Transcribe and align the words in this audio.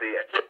see 0.00 0.06
it. 0.06 0.47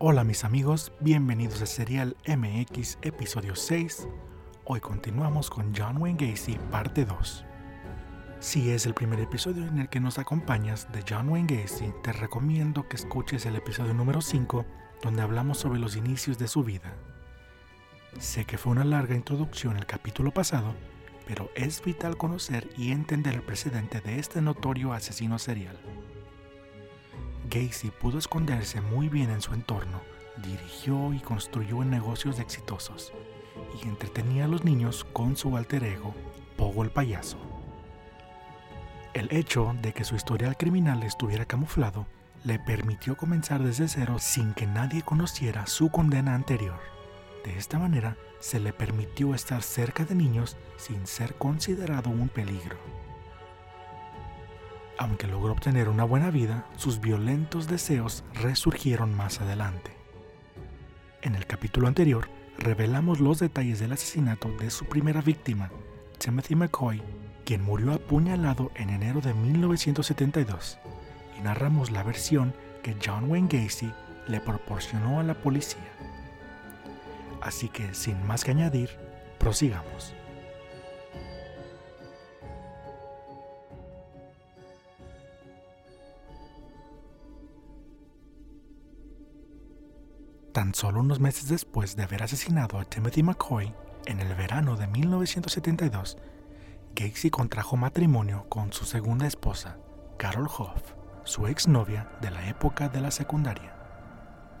Hola 0.00 0.22
mis 0.22 0.44
amigos, 0.44 0.92
bienvenidos 1.00 1.60
a 1.60 1.66
Serial 1.66 2.16
MX 2.24 2.98
episodio 3.02 3.56
6. 3.56 4.06
Hoy 4.64 4.78
continuamos 4.78 5.50
con 5.50 5.74
John 5.76 6.00
Wayne 6.00 6.24
Gacy 6.24 6.56
parte 6.70 7.04
2. 7.04 7.44
Si 8.38 8.70
es 8.70 8.86
el 8.86 8.94
primer 8.94 9.18
episodio 9.18 9.66
en 9.66 9.80
el 9.80 9.88
que 9.88 9.98
nos 9.98 10.20
acompañas 10.20 10.86
de 10.92 11.02
John 11.02 11.28
Wayne 11.28 11.52
Gacy, 11.52 11.92
te 12.04 12.12
recomiendo 12.12 12.88
que 12.88 12.94
escuches 12.94 13.44
el 13.46 13.56
episodio 13.56 13.92
número 13.92 14.20
5 14.20 14.64
donde 15.02 15.22
hablamos 15.22 15.58
sobre 15.58 15.80
los 15.80 15.96
inicios 15.96 16.38
de 16.38 16.46
su 16.46 16.62
vida. 16.62 16.94
Sé 18.20 18.44
que 18.44 18.56
fue 18.56 18.70
una 18.70 18.84
larga 18.84 19.16
introducción 19.16 19.76
el 19.78 19.86
capítulo 19.86 20.30
pasado, 20.30 20.76
pero 21.26 21.50
es 21.56 21.82
vital 21.82 22.16
conocer 22.16 22.70
y 22.76 22.92
entender 22.92 23.34
el 23.34 23.42
precedente 23.42 24.00
de 24.00 24.20
este 24.20 24.42
notorio 24.42 24.92
asesino 24.92 25.40
serial. 25.40 25.76
Gacy 27.58 27.90
pudo 27.90 28.18
esconderse 28.18 28.80
muy 28.80 29.08
bien 29.08 29.30
en 29.30 29.40
su 29.40 29.52
entorno, 29.52 30.00
dirigió 30.36 31.12
y 31.12 31.18
construyó 31.18 31.84
negocios 31.84 32.38
exitosos 32.38 33.12
y 33.82 33.88
entretenía 33.88 34.44
a 34.44 34.48
los 34.48 34.64
niños 34.64 35.04
con 35.12 35.36
su 35.36 35.56
alter 35.56 35.84
ego, 35.84 36.14
Pogo 36.56 36.82
el 36.82 36.90
payaso. 36.90 37.38
El 39.14 39.32
hecho 39.32 39.76
de 39.80 39.92
que 39.92 40.02
su 40.02 40.16
historial 40.16 40.56
criminal 40.56 41.02
estuviera 41.04 41.44
camuflado 41.44 42.06
le 42.44 42.58
permitió 42.58 43.16
comenzar 43.16 43.62
desde 43.62 43.86
cero 43.88 44.16
sin 44.18 44.54
que 44.54 44.66
nadie 44.66 45.02
conociera 45.02 45.66
su 45.66 45.90
condena 45.90 46.34
anterior. 46.34 46.80
De 47.44 47.56
esta 47.56 47.78
manera, 47.78 48.16
se 48.40 48.58
le 48.58 48.72
permitió 48.72 49.34
estar 49.34 49.62
cerca 49.62 50.04
de 50.04 50.16
niños 50.16 50.56
sin 50.76 51.06
ser 51.06 51.34
considerado 51.34 52.10
un 52.10 52.28
peligro. 52.28 52.76
Aunque 54.98 55.28
logró 55.28 55.52
obtener 55.52 55.88
una 55.88 56.02
buena 56.02 56.30
vida, 56.30 56.66
sus 56.76 57.00
violentos 57.00 57.68
deseos 57.68 58.24
resurgieron 58.34 59.14
más 59.14 59.40
adelante. 59.40 59.92
En 61.22 61.36
el 61.36 61.46
capítulo 61.46 61.86
anterior, 61.86 62.28
revelamos 62.58 63.20
los 63.20 63.38
detalles 63.38 63.78
del 63.78 63.92
asesinato 63.92 64.50
de 64.58 64.70
su 64.70 64.86
primera 64.86 65.20
víctima, 65.20 65.70
Timothy 66.18 66.56
McCoy, 66.56 67.00
quien 67.44 67.62
murió 67.62 67.92
apuñalado 67.92 68.72
en 68.74 68.90
enero 68.90 69.20
de 69.20 69.34
1972, 69.34 70.80
y 71.38 71.42
narramos 71.42 71.92
la 71.92 72.02
versión 72.02 72.52
que 72.82 72.96
John 73.04 73.30
Wayne 73.30 73.48
Gacy 73.48 73.92
le 74.26 74.40
proporcionó 74.40 75.20
a 75.20 75.22
la 75.22 75.34
policía. 75.34 75.92
Así 77.40 77.68
que, 77.68 77.94
sin 77.94 78.26
más 78.26 78.42
que 78.42 78.50
añadir, 78.50 78.90
prosigamos. 79.38 80.12
Tan 90.68 90.74
solo 90.74 91.00
unos 91.00 91.18
meses 91.18 91.48
después 91.48 91.96
de 91.96 92.02
haber 92.02 92.22
asesinado 92.22 92.78
a 92.78 92.84
Timothy 92.84 93.22
McCoy, 93.22 93.72
en 94.04 94.20
el 94.20 94.34
verano 94.34 94.76
de 94.76 94.86
1972, 94.86 96.18
Gacy 96.94 97.30
contrajo 97.30 97.78
matrimonio 97.78 98.44
con 98.50 98.70
su 98.74 98.84
segunda 98.84 99.26
esposa, 99.26 99.78
Carol 100.18 100.46
Hoff, 100.58 100.92
su 101.24 101.46
exnovia 101.46 102.10
de 102.20 102.30
la 102.30 102.50
época 102.50 102.90
de 102.90 103.00
la 103.00 103.10
secundaria. 103.10 103.74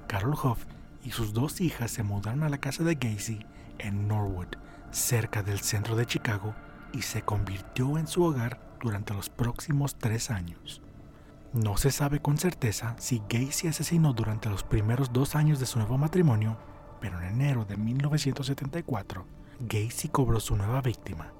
Carol 0.06 0.34
Hoff 0.42 0.64
y 1.04 1.10
sus 1.10 1.34
dos 1.34 1.60
hijas 1.60 1.90
se 1.90 2.02
mudaron 2.02 2.42
a 2.42 2.48
la 2.48 2.56
casa 2.56 2.84
de 2.84 2.94
Gacy 2.94 3.44
en 3.78 4.08
Norwood, 4.08 4.56
cerca 4.90 5.42
del 5.42 5.60
centro 5.60 5.94
de 5.94 6.06
Chicago, 6.06 6.54
y 6.94 7.02
se 7.02 7.20
convirtió 7.20 7.98
en 7.98 8.06
su 8.06 8.24
hogar 8.24 8.58
durante 8.80 9.12
los 9.12 9.28
próximos 9.28 9.96
tres 9.96 10.30
años. 10.30 10.80
No 11.52 11.78
se 11.78 11.90
sabe 11.90 12.20
con 12.20 12.36
certeza 12.36 12.94
si 12.98 13.22
Gacy 13.26 13.68
asesinó 13.68 14.12
durante 14.12 14.50
los 14.50 14.64
primeros 14.64 15.12
dos 15.14 15.34
años 15.34 15.58
de 15.58 15.66
su 15.66 15.78
nuevo 15.78 15.96
matrimonio, 15.96 16.58
pero 17.00 17.18
en 17.20 17.28
enero 17.28 17.64
de 17.64 17.78
1974, 17.78 19.24
Gacy 19.60 20.08
cobró 20.08 20.40
su 20.40 20.56
nueva 20.56 20.82
víctima. 20.82 21.32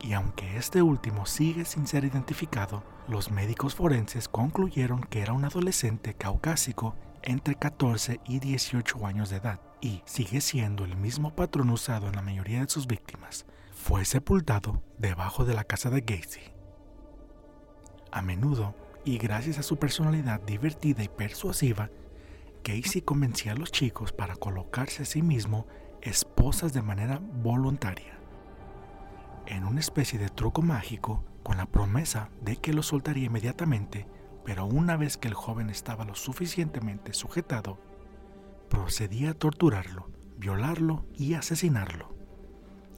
Y 0.00 0.12
aunque 0.12 0.56
este 0.56 0.82
último 0.82 1.26
sigue 1.26 1.64
sin 1.64 1.86
ser 1.86 2.04
identificado, 2.04 2.84
los 3.08 3.30
médicos 3.30 3.74
forenses 3.74 4.28
concluyeron 4.28 5.00
que 5.00 5.20
era 5.20 5.32
un 5.32 5.44
adolescente 5.44 6.14
caucásico 6.14 6.94
entre 7.22 7.56
14 7.56 8.20
y 8.26 8.38
18 8.38 9.04
años 9.06 9.30
de 9.30 9.36
edad, 9.36 9.60
y 9.80 10.02
sigue 10.04 10.40
siendo 10.42 10.84
el 10.84 10.96
mismo 10.96 11.34
patrón 11.34 11.70
usado 11.70 12.06
en 12.06 12.14
la 12.14 12.22
mayoría 12.22 12.60
de 12.60 12.68
sus 12.68 12.86
víctimas. 12.86 13.46
Fue 13.72 14.04
sepultado 14.04 14.82
debajo 14.98 15.44
de 15.44 15.54
la 15.54 15.64
casa 15.64 15.90
de 15.90 16.02
Gacy. 16.02 16.40
A 18.12 18.22
menudo, 18.22 18.74
y 19.04 19.18
gracias 19.18 19.58
a 19.58 19.62
su 19.62 19.76
personalidad 19.76 20.40
divertida 20.40 21.02
y 21.02 21.08
persuasiva, 21.08 21.90
Casey 22.62 23.02
convencía 23.02 23.52
a 23.52 23.56
los 23.56 23.70
chicos 23.70 24.12
para 24.12 24.36
colocarse 24.36 25.02
a 25.02 25.06
sí 25.06 25.20
mismo 25.22 25.66
esposas 26.00 26.72
de 26.72 26.82
manera 26.82 27.20
voluntaria. 27.20 28.18
En 29.46 29.64
una 29.64 29.80
especie 29.80 30.18
de 30.18 30.30
truco 30.30 30.62
mágico, 30.62 31.22
con 31.42 31.58
la 31.58 31.66
promesa 31.66 32.30
de 32.40 32.56
que 32.56 32.72
lo 32.72 32.82
soltaría 32.82 33.26
inmediatamente, 33.26 34.06
pero 34.44 34.64
una 34.64 34.96
vez 34.96 35.18
que 35.18 35.28
el 35.28 35.34
joven 35.34 35.68
estaba 35.68 36.06
lo 36.06 36.14
suficientemente 36.14 37.12
sujetado, 37.12 37.78
procedía 38.70 39.30
a 39.30 39.34
torturarlo, 39.34 40.08
violarlo 40.38 41.04
y 41.14 41.34
asesinarlo. 41.34 42.14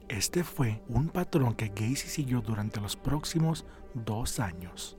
Este 0.09 0.45
fue 0.45 0.85
un 0.89 1.09
patrón 1.09 1.55
que 1.55 1.69
Gacy 1.69 2.09
siguió 2.09 2.41
durante 2.41 2.81
los 2.81 2.95
próximos 2.95 3.67
dos 3.95 4.39
años. 4.39 4.97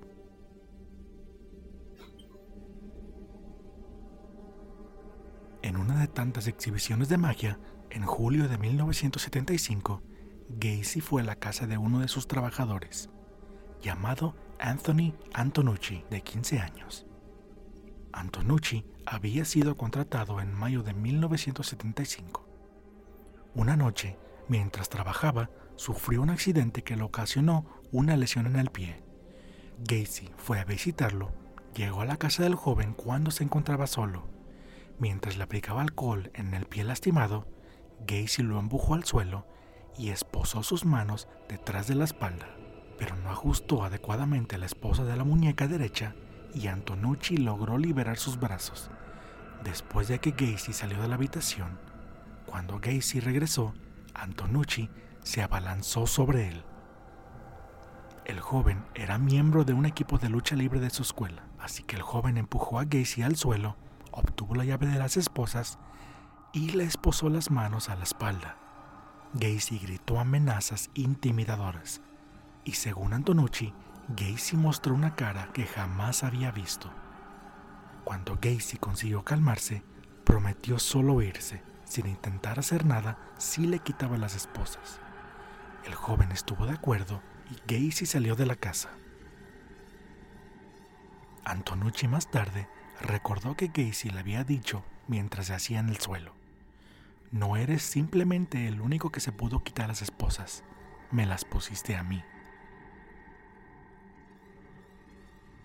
En 5.67 5.75
una 5.75 5.99
de 5.99 6.07
tantas 6.07 6.47
exhibiciones 6.47 7.09
de 7.09 7.17
magia, 7.17 7.59
en 7.89 8.05
julio 8.05 8.47
de 8.47 8.57
1975, 8.57 10.01
Gacy 10.47 11.01
fue 11.01 11.23
a 11.23 11.25
la 11.25 11.35
casa 11.35 11.67
de 11.67 11.77
uno 11.77 11.99
de 11.99 12.07
sus 12.07 12.25
trabajadores, 12.25 13.09
llamado 13.81 14.33
Anthony 14.61 15.13
Antonucci, 15.33 16.05
de 16.09 16.21
15 16.21 16.59
años. 16.59 17.05
Antonucci 18.13 18.85
había 19.05 19.43
sido 19.43 19.75
contratado 19.75 20.39
en 20.39 20.53
mayo 20.53 20.83
de 20.83 20.93
1975. 20.93 22.47
Una 23.53 23.75
noche, 23.75 24.17
mientras 24.47 24.87
trabajaba, 24.87 25.49
sufrió 25.75 26.21
un 26.21 26.29
accidente 26.29 26.85
que 26.85 26.95
le 26.95 27.03
ocasionó 27.03 27.65
una 27.91 28.15
lesión 28.15 28.45
en 28.45 28.55
el 28.55 28.69
pie. 28.69 29.03
Gacy 29.83 30.29
fue 30.37 30.61
a 30.61 30.63
visitarlo, 30.63 31.33
llegó 31.75 31.99
a 31.99 32.05
la 32.05 32.15
casa 32.15 32.43
del 32.43 32.55
joven 32.55 32.93
cuando 32.93 33.31
se 33.31 33.43
encontraba 33.43 33.85
solo 33.85 34.36
Mientras 34.99 35.37
le 35.37 35.43
aplicaba 35.43 35.81
alcohol 35.81 36.31
en 36.33 36.53
el 36.55 36.65
pie 36.65 36.83
lastimado, 36.83 37.47
Gacy 38.07 38.41
lo 38.41 38.59
empujó 38.59 38.95
al 38.95 39.03
suelo 39.03 39.45
y 39.95 40.09
esposó 40.09 40.63
sus 40.63 40.85
manos 40.85 41.27
detrás 41.47 41.87
de 41.87 41.95
la 41.95 42.05
espalda, 42.05 42.47
pero 42.97 43.15
no 43.15 43.29
ajustó 43.29 43.83
adecuadamente 43.83 44.57
la 44.57 44.65
esposa 44.65 45.03
de 45.03 45.15
la 45.15 45.23
muñeca 45.23 45.67
derecha 45.67 46.15
y 46.53 46.67
Antonucci 46.67 47.37
logró 47.37 47.77
liberar 47.77 48.17
sus 48.17 48.39
brazos. 48.39 48.89
Después 49.63 50.07
de 50.07 50.19
que 50.19 50.31
Gacy 50.31 50.73
salió 50.73 50.99
de 51.01 51.07
la 51.07 51.15
habitación, 51.15 51.79
cuando 52.47 52.79
Gacy 52.79 53.19
regresó, 53.19 53.73
Antonucci 54.15 54.89
se 55.21 55.43
abalanzó 55.43 56.07
sobre 56.07 56.47
él. 56.47 56.63
El 58.25 58.39
joven 58.39 58.83
era 58.95 59.19
miembro 59.19 59.63
de 59.63 59.73
un 59.73 59.85
equipo 59.85 60.17
de 60.17 60.29
lucha 60.29 60.55
libre 60.55 60.79
de 60.79 60.89
su 60.89 61.03
escuela, 61.03 61.43
así 61.59 61.83
que 61.83 61.95
el 61.95 62.01
joven 62.01 62.37
empujó 62.37 62.79
a 62.79 62.85
Gacy 62.85 63.21
al 63.21 63.35
suelo 63.35 63.77
obtuvo 64.17 64.55
la 64.55 64.65
llave 64.65 64.87
de 64.87 64.99
las 64.99 65.17
esposas 65.17 65.79
y 66.51 66.71
le 66.71 66.83
esposó 66.83 67.29
las 67.29 67.51
manos 67.51 67.89
a 67.89 67.95
la 67.95 68.03
espalda. 68.03 68.57
Gacy 69.33 69.77
gritó 69.79 70.19
amenazas 70.19 70.89
intimidadoras 70.93 72.01
y 72.63 72.73
según 72.73 73.13
Antonucci, 73.13 73.73
Gacy 74.09 74.57
mostró 74.57 74.93
una 74.95 75.15
cara 75.15 75.49
que 75.53 75.65
jamás 75.65 76.23
había 76.23 76.51
visto. 76.51 76.89
Cuando 78.03 78.37
Gacy 78.41 78.77
consiguió 78.77 79.23
calmarse, 79.23 79.83
prometió 80.23 80.79
solo 80.79 81.21
irse, 81.21 81.61
sin 81.83 82.07
intentar 82.07 82.59
hacer 82.59 82.85
nada 82.85 83.17
si 83.37 83.67
le 83.67 83.79
quitaba 83.79 84.17
las 84.17 84.35
esposas. 84.35 84.99
El 85.85 85.93
joven 85.93 86.31
estuvo 86.31 86.65
de 86.65 86.73
acuerdo 86.73 87.21
y 87.51 87.55
Gacy 87.67 88.05
salió 88.05 88.35
de 88.35 88.45
la 88.45 88.55
casa. 88.55 88.89
Antonucci 91.45 92.07
más 92.07 92.29
tarde 92.29 92.67
recordó 93.01 93.55
que 93.55 93.67
Gacy 93.67 94.09
le 94.09 94.19
había 94.19 94.43
dicho 94.43 94.83
mientras 95.07 95.47
se 95.47 95.53
hacía 95.53 95.79
en 95.79 95.89
el 95.89 95.97
suelo, 95.97 96.33
no 97.31 97.57
eres 97.57 97.83
simplemente 97.83 98.67
el 98.67 98.79
único 98.79 99.11
que 99.11 99.19
se 99.19 99.33
pudo 99.33 99.61
quitar 99.61 99.89
las 99.89 100.01
esposas, 100.01 100.63
me 101.11 101.25
las 101.25 101.43
pusiste 101.43 101.95
a 101.97 102.03
mí. 102.03 102.23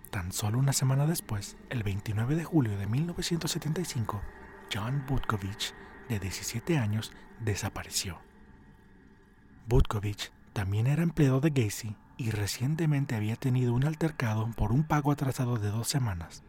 Tan 0.09 0.31
solo 0.31 0.59
una 0.59 0.73
semana 0.73 1.07
después, 1.07 1.55
el 1.69 1.83
29 1.83 2.35
de 2.35 2.43
julio 2.43 2.77
de 2.77 2.85
1975, 2.85 4.21
John 4.73 5.05
Butkovich, 5.07 5.73
de 6.09 6.19
17 6.19 6.77
años, 6.77 7.13
desapareció. 7.39 8.19
Butkovich 9.67 10.31
también 10.51 10.85
era 10.87 11.01
empleado 11.01 11.39
de 11.39 11.49
Gacy 11.49 11.95
y 12.17 12.31
recientemente 12.31 13.15
había 13.15 13.37
tenido 13.37 13.73
un 13.73 13.85
altercado 13.85 14.51
por 14.51 14.73
un 14.73 14.83
pago 14.83 15.11
atrasado 15.11 15.57
de 15.57 15.71
dos 15.71 15.87
semanas. 15.87 16.43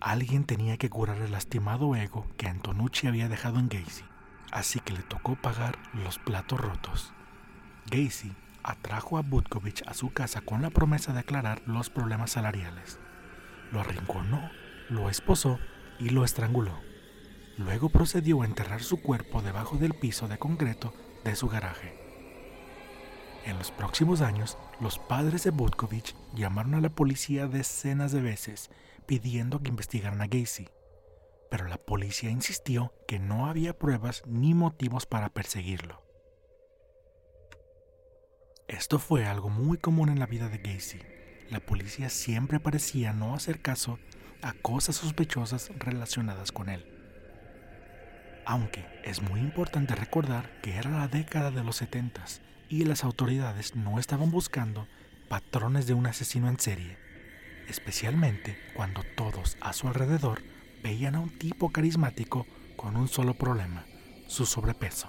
Alguien 0.00 0.44
tenía 0.44 0.76
que 0.76 0.90
curar 0.90 1.18
el 1.18 1.32
lastimado 1.32 1.96
ego 1.96 2.26
que 2.36 2.48
Antonucci 2.48 3.06
había 3.06 3.28
dejado 3.28 3.58
en 3.58 3.68
Gacy, 3.68 4.04
así 4.52 4.78
que 4.80 4.92
le 4.92 5.02
tocó 5.02 5.36
pagar 5.36 5.78
los 5.94 6.18
platos 6.18 6.60
rotos. 6.60 7.12
Gacy 7.90 8.34
atrajo 8.62 9.16
a 9.16 9.22
Butkovich 9.22 9.82
a 9.86 9.94
su 9.94 10.12
casa 10.12 10.42
con 10.42 10.60
la 10.60 10.70
promesa 10.70 11.14
de 11.14 11.20
aclarar 11.20 11.62
los 11.66 11.88
problemas 11.88 12.32
salariales. 12.32 12.98
Lo 13.72 13.80
arrinconó, 13.80 14.50
lo 14.90 15.08
esposó 15.08 15.58
y 15.98 16.10
lo 16.10 16.24
estranguló. 16.24 16.78
Luego 17.56 17.88
procedió 17.88 18.42
a 18.42 18.44
enterrar 18.44 18.82
su 18.82 19.00
cuerpo 19.00 19.40
debajo 19.40 19.78
del 19.78 19.94
piso 19.94 20.28
de 20.28 20.36
concreto 20.36 20.92
de 21.24 21.36
su 21.36 21.48
garaje. 21.48 21.96
En 23.46 23.56
los 23.56 23.70
próximos 23.70 24.20
años, 24.20 24.58
los 24.78 24.98
padres 24.98 25.44
de 25.44 25.50
Butkovich 25.50 26.14
llamaron 26.34 26.74
a 26.74 26.80
la 26.80 26.90
policía 26.90 27.46
decenas 27.46 28.12
de 28.12 28.20
veces 28.20 28.70
pidiendo 29.06 29.62
que 29.62 29.70
investigaran 29.70 30.20
a 30.20 30.26
Gacy, 30.26 30.68
pero 31.50 31.66
la 31.66 31.78
policía 31.78 32.30
insistió 32.30 32.92
que 33.06 33.18
no 33.18 33.46
había 33.46 33.78
pruebas 33.78 34.22
ni 34.26 34.54
motivos 34.54 35.06
para 35.06 35.28
perseguirlo. 35.30 36.02
Esto 38.68 38.98
fue 38.98 39.26
algo 39.26 39.48
muy 39.48 39.78
común 39.78 40.08
en 40.08 40.18
la 40.18 40.26
vida 40.26 40.48
de 40.48 40.58
Gacy. 40.58 40.98
La 41.50 41.60
policía 41.60 42.08
siempre 42.08 42.58
parecía 42.58 43.12
no 43.12 43.34
hacer 43.34 43.62
caso 43.62 44.00
a 44.42 44.52
cosas 44.54 44.96
sospechosas 44.96 45.70
relacionadas 45.78 46.50
con 46.50 46.68
él. 46.68 46.84
Aunque 48.44 48.84
es 49.04 49.22
muy 49.22 49.40
importante 49.40 49.94
recordar 49.94 50.60
que 50.62 50.76
era 50.76 50.90
la 50.90 51.08
década 51.08 51.50
de 51.50 51.62
los 51.62 51.76
70 51.76 52.24
y 52.68 52.84
las 52.84 53.04
autoridades 53.04 53.76
no 53.76 53.98
estaban 53.98 54.30
buscando 54.30 54.88
patrones 55.28 55.86
de 55.86 55.94
un 55.94 56.06
asesino 56.06 56.48
en 56.48 56.58
serie, 56.58 56.98
especialmente 57.68 58.56
cuando 58.74 59.02
todos 59.16 59.56
a 59.60 59.72
su 59.72 59.88
alrededor 59.88 60.42
veían 60.82 61.14
a 61.14 61.20
un 61.20 61.38
tipo 61.38 61.70
carismático 61.70 62.46
con 62.76 62.96
un 62.96 63.08
solo 63.08 63.34
problema, 63.34 63.84
su 64.26 64.46
sobrepeso. 64.46 65.08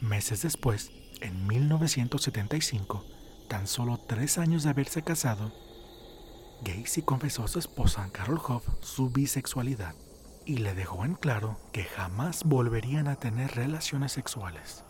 Meses 0.00 0.42
después, 0.42 0.90
en 1.20 1.46
1975, 1.46 3.04
tan 3.48 3.66
solo 3.66 3.98
tres 3.98 4.38
años 4.38 4.62
de 4.62 4.70
haberse 4.70 5.02
casado, 5.02 5.52
Gacy 6.62 7.02
confesó 7.02 7.44
a 7.44 7.48
su 7.48 7.58
esposa 7.58 8.08
Carol 8.12 8.40
Hoff 8.46 8.66
su 8.80 9.10
bisexualidad 9.10 9.94
y 10.46 10.58
le 10.58 10.74
dejó 10.74 11.04
en 11.04 11.14
claro 11.14 11.58
que 11.72 11.84
jamás 11.84 12.44
volverían 12.44 13.08
a 13.08 13.16
tener 13.16 13.54
relaciones 13.54 14.12
sexuales. 14.12 14.84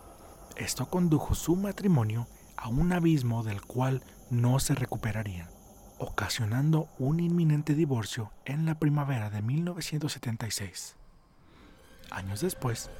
Esto 0.56 0.87
condujo 0.87 1.35
su 1.35 1.56
matrimonio 1.56 2.26
a 2.64 2.69
un 2.69 2.94
abismo 2.94 3.43
del 3.43 3.61
cual 3.61 4.02
no 4.31 4.58
se 4.58 4.75
recuperarían, 4.75 5.50
ocasionando 5.99 6.88
un 6.99 7.20
inminente 7.20 7.75
divorcio 7.75 8.32
en 8.46 8.64
la 8.64 8.78
primavera 8.78 9.28
de 9.28 9.43
1976. 9.43 10.96
Años 12.11 12.40
después, 12.40 12.90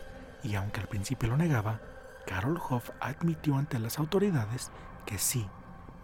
y 0.43 0.57
aunque 0.57 0.81
al 0.81 0.89
principio 0.89 1.31
lo 1.31 1.39
negaba, 1.39 1.81
Carol 2.27 2.61
Hoff 2.69 2.91
admitió 3.01 3.57
ante 3.57 3.79
las 3.79 3.99
autoridades 3.99 4.71
que 5.07 5.17
sí, 5.17 5.47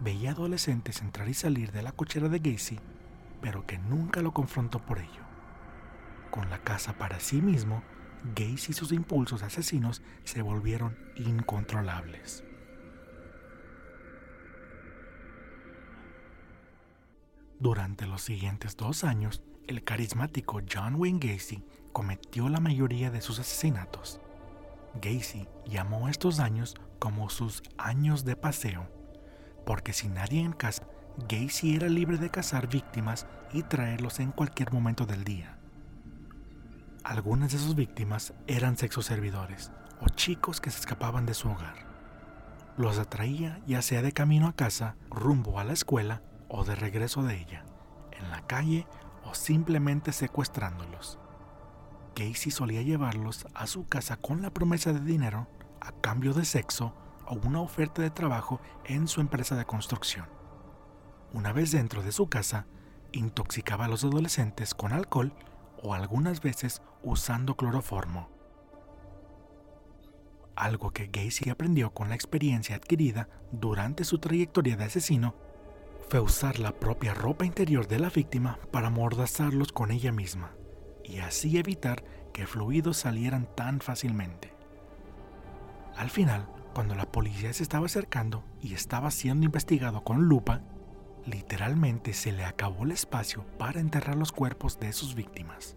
veía 0.01 0.31
adolescentes 0.31 1.03
entrar 1.03 1.29
y 1.29 1.35
salir 1.35 1.71
de 1.71 1.83
la 1.83 1.93
cochera 1.93 2.31
de 2.31 2.39
Gacy, 2.39 2.81
pero 3.43 3.67
que 3.67 3.77
nunca 3.77 4.23
lo 4.23 4.33
confrontó 4.33 4.79
por 4.79 5.01
ello. 5.01 5.23
Con 6.31 6.49
la 6.49 6.61
casa 6.61 6.95
para 6.95 7.21
sí 7.21 7.43
mismo, 7.43 7.83
Gacy 8.35 8.71
y 8.71 8.75
sus 8.75 8.91
impulsos 8.91 9.43
asesinos 9.43 10.01
se 10.25 10.41
volvieron 10.41 10.97
incontrolables. 11.17 12.43
Durante 17.61 18.07
los 18.07 18.23
siguientes 18.23 18.75
dos 18.75 19.05
años, 19.05 19.43
el 19.67 19.85
carismático 19.85 20.63
John 20.67 20.95
Wayne 20.95 21.19
Gacy 21.21 21.63
cometió 21.93 22.49
la 22.49 22.59
mayoría 22.59 23.11
de 23.11 23.21
sus 23.21 23.39
asesinatos. 23.39 24.19
Gacy 24.95 25.47
llamó 25.67 26.09
estos 26.09 26.41
años 26.41 26.75
como 26.99 27.29
sus 27.29 27.63
años 27.77 28.25
de 28.25 28.35
paseo, 28.35 28.89
porque 29.67 29.93
sin 29.93 30.15
nadie 30.15 30.41
en 30.41 30.55
casa, 30.55 30.85
Gacy 31.29 31.77
era 31.77 31.91
libre 31.91 32.17
de 32.17 32.31
cazar 32.31 32.67
víctimas 32.67 33.27
y 33.53 33.63
traerlos 33.63 34.21
en 34.21 34.33
cualquier 34.33 34.73
momento 34.73 35.05
del 35.05 35.23
día. 35.23 35.59
Algunas 37.05 37.53
de 37.53 37.59
sus 37.59 37.75
víctimas 37.75 38.33
eran 38.47 38.79
sexoservidores 38.79 39.71
o 40.01 40.07
chicos 40.09 40.63
que 40.63 40.71
se 40.71 40.81
escapaban 40.81 41.27
de 41.27 41.35
su 41.35 41.51
hogar. 41.51 41.87
Los 42.79 42.99
atraía 42.99 43.61
ya 43.67 43.83
sea 43.83 44.01
de 44.01 44.13
camino 44.13 44.49
a 44.49 44.55
casa, 44.55 44.97
rumbo 45.11 45.61
a 45.61 45.65
la 45.65 45.75
escuela 45.75 46.23
o 46.51 46.65
de 46.65 46.75
regreso 46.75 47.23
de 47.23 47.41
ella, 47.41 47.65
en 48.11 48.31
la 48.31 48.43
calle 48.47 48.87
o 49.25 49.35
simplemente 49.35 50.13
secuestrándolos. 50.13 51.19
Casey 52.15 52.51
solía 52.51 52.83
llevarlos 52.83 53.47
a 53.55 53.67
su 53.67 53.87
casa 53.87 54.17
con 54.17 54.43
la 54.43 54.51
promesa 54.51 54.93
de 54.93 55.01
dinero 55.01 55.47
a 55.81 55.93
cambio 55.93 56.35
de 56.35 56.45
sexo 56.45 56.95
o 57.27 57.35
una 57.47 57.61
oferta 57.61 58.03
de 58.03 58.11
trabajo 58.11 58.61
en 58.85 59.07
su 59.07 59.21
empresa 59.21 59.55
de 59.55 59.65
construcción. 59.65 60.27
Una 61.33 61.53
vez 61.53 61.71
dentro 61.71 62.03
de 62.03 62.13
su 62.13 62.29
casa, 62.29 62.67
intoxicaba 63.13 63.85
a 63.85 63.89
los 63.89 64.05
adolescentes 64.05 64.75
con 64.75 64.93
alcohol 64.93 65.33
o 65.83 65.95
algunas 65.95 66.41
veces 66.41 66.83
usando 67.03 67.57
cloroformo. 67.57 68.29
Algo 70.57 70.91
que 70.91 71.07
Gacy 71.07 71.49
aprendió 71.49 71.95
con 71.95 72.09
la 72.09 72.17
experiencia 72.17 72.77
adquirida 72.77 73.29
durante 73.53 74.05
su 74.05 74.19
trayectoria 74.19 74.77
de 74.77 74.85
asesino 74.85 75.35
fue 76.11 76.21
usar 76.21 76.59
la 76.59 76.73
propia 76.73 77.15
ropa 77.15 77.47
interior 77.47 77.89
de 77.89 77.99
la 77.99 78.11
víctima 78.11 78.59
para 78.71 78.89
amordazarlos 78.89 79.73
con 79.73 79.91
ella 79.91 80.13
misma 80.13 80.53
y 81.05 81.21
así 81.21 81.57
evitar 81.57 82.05
que 82.35 82.47
fluidos 82.47 82.99
salieran 82.99 83.49
tan 83.55 83.81
fácilmente. 83.81 84.53
Al 85.97 86.11
final, 86.11 86.47
cuando 86.75 86.95
la 86.95 87.11
policía 87.11 87.53
se 87.53 87.63
estaba 87.63 87.87
acercando 87.87 88.45
y 88.61 88.75
estaba 88.75 89.11
siendo 89.11 89.47
investigado 89.47 90.05
con 90.05 90.29
lupa, 90.29 90.63
Literalmente 91.27 92.15
se 92.15 92.33
le 92.33 92.45
acabó 92.45 92.85
el 92.85 92.93
espacio 92.93 93.45
para 93.59 93.81
enterrar 93.81 94.17
los 94.17 94.33
cuerpos 94.33 94.81
de 94.81 94.93
sus 94.93 95.15
víctimas. 95.15 95.77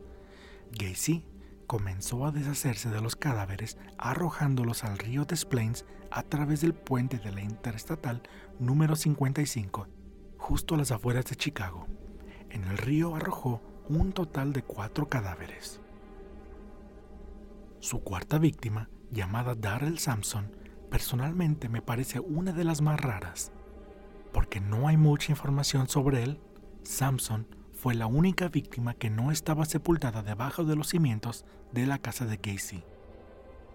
Gacy 0.71 1.25
comenzó 1.67 2.25
a 2.25 2.31
deshacerse 2.31 2.89
de 2.89 3.01
los 3.01 3.15
cadáveres 3.15 3.77
arrojándolos 3.97 4.83
al 4.83 4.97
río 4.97 5.25
Des 5.25 5.45
Plaines 5.45 5.85
a 6.11 6.23
través 6.23 6.61
del 6.61 6.73
puente 6.73 7.17
de 7.17 7.31
la 7.31 7.41
Interestatal 7.41 8.23
número 8.59 8.95
55, 8.95 9.87
justo 10.43 10.75
a 10.75 10.77
las 10.77 10.91
afueras 10.91 11.25
de 11.25 11.35
Chicago. 11.35 11.87
En 12.49 12.65
el 12.65 12.77
río 12.77 13.15
arrojó 13.15 13.61
un 13.89 14.11
total 14.11 14.53
de 14.53 14.61
cuatro 14.63 15.09
cadáveres. 15.09 15.81
Su 17.79 18.01
cuarta 18.03 18.37
víctima, 18.37 18.89
llamada 19.11 19.55
Darrell 19.55 19.99
Sampson, 19.99 20.51
personalmente 20.89 21.69
me 21.69 21.81
parece 21.81 22.19
una 22.19 22.51
de 22.51 22.63
las 22.63 22.81
más 22.81 22.99
raras 22.99 23.51
porque 24.33 24.59
no 24.59 24.87
hay 24.87 24.97
mucha 24.97 25.31
información 25.31 25.87
sobre 25.87 26.23
él, 26.23 26.39
Samson 26.81 27.47
fue 27.71 27.93
la 27.93 28.07
única 28.07 28.49
víctima 28.49 28.95
que 28.95 29.09
no 29.09 29.31
estaba 29.31 29.63
sepultada 29.65 30.23
debajo 30.23 30.65
de 30.65 30.75
los 30.75 30.89
cimientos 30.89 31.45
de 31.71 31.85
la 31.85 31.99
casa 31.99 32.25
de 32.25 32.37
Gacy. 32.37 32.83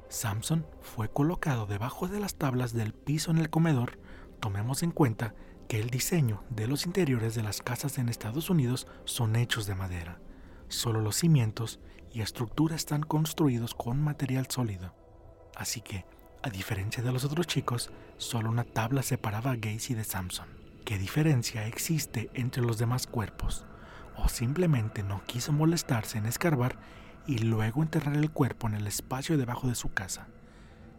Samson 0.09 0.67
fue 0.81 1.09
colocado 1.09 1.67
debajo 1.67 2.09
de 2.09 2.19
las 2.19 2.35
tablas 2.35 2.73
del 2.73 2.93
piso 2.93 3.31
en 3.31 3.39
el 3.39 3.51
comedor. 3.51 3.99
Tomemos 4.41 4.83
en 4.83 4.91
cuenta 4.91 5.35
que 5.69 5.79
el 5.79 5.91
diseño 5.91 6.43
de 6.49 6.67
los 6.67 6.87
interiores 6.87 7.35
de 7.35 7.43
las 7.43 7.61
casas 7.61 7.99
en 7.99 8.09
Estados 8.09 8.49
Unidos 8.49 8.87
son 9.05 9.37
hechos 9.37 9.67
de 9.67 9.75
madera. 9.75 10.19
Solo 10.69 11.03
los 11.03 11.17
cimientos 11.17 11.79
y 12.11 12.23
estructura 12.23 12.75
están 12.75 13.03
construidos 13.03 13.75
con 13.75 14.03
material 14.03 14.47
sólido. 14.49 14.95
Así 15.55 15.83
que 15.83 16.07
a 16.43 16.51
diferencia 16.51 17.03
de 17.03 17.13
los 17.13 17.25
otros 17.25 17.47
chicos, 17.47 17.91
solo 18.17 18.49
una 18.49 18.65
tabla 18.65 19.03
separaba 19.03 19.51
a 19.51 19.57
Gacy 19.57 19.95
de 19.95 20.05
Samson. 20.05 20.49
qué 20.85 20.97
diferencia 20.97 21.67
existe 21.67 22.31
entre 22.33 22.63
los 22.63 22.79
demás 22.79 23.07
cuerpos, 23.07 23.67
o 24.17 24.29
simplemente 24.29 25.03
no 25.03 25.21
quiso 25.27 25.53
molestarse 25.53 26.17
en 26.17 26.25
escarbar 26.25 26.79
y 27.27 27.39
luego 27.39 27.83
enterrar 27.83 28.17
el 28.17 28.31
cuerpo 28.31 28.69
en 28.69 28.75
el 28.75 28.87
espacio 28.87 29.37
debajo 29.37 29.69
de 29.69 29.75
su 29.75 29.93
casa. 29.93 30.29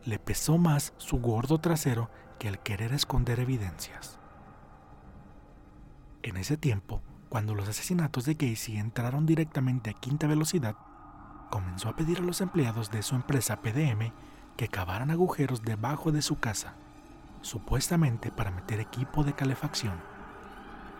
Le 0.05 0.19
pesó 0.19 0.59
más 0.59 0.93
su 0.97 1.17
gordo 1.17 1.57
trasero 1.57 2.11
que 2.37 2.49
el 2.49 2.59
querer 2.59 2.93
esconder 2.93 3.39
evidencias. 3.39 4.18
En 6.21 6.35
ese 6.35 6.57
tiempo, 6.57 7.01
cuando 7.29 7.55
los 7.55 7.69
asesinatos 7.69 8.25
de 8.25 8.35
Casey 8.35 8.77
entraron 8.77 9.25
directamente 9.25 9.89
a 9.89 9.93
quinta 9.93 10.27
velocidad, 10.27 10.75
comenzó 11.49 11.87
a 11.87 11.95
pedir 11.95 12.19
a 12.19 12.23
los 12.23 12.41
empleados 12.41 12.91
de 12.91 13.03
su 13.03 13.15
empresa 13.15 13.61
PDM 13.61 14.11
que 14.57 14.67
cavaran 14.67 15.11
agujeros 15.11 15.63
debajo 15.63 16.11
de 16.11 16.21
su 16.21 16.37
casa, 16.37 16.73
supuestamente 17.41 18.31
para 18.31 18.51
meter 18.51 18.81
equipo 18.81 19.23
de 19.23 19.33
calefacción. 19.33 19.95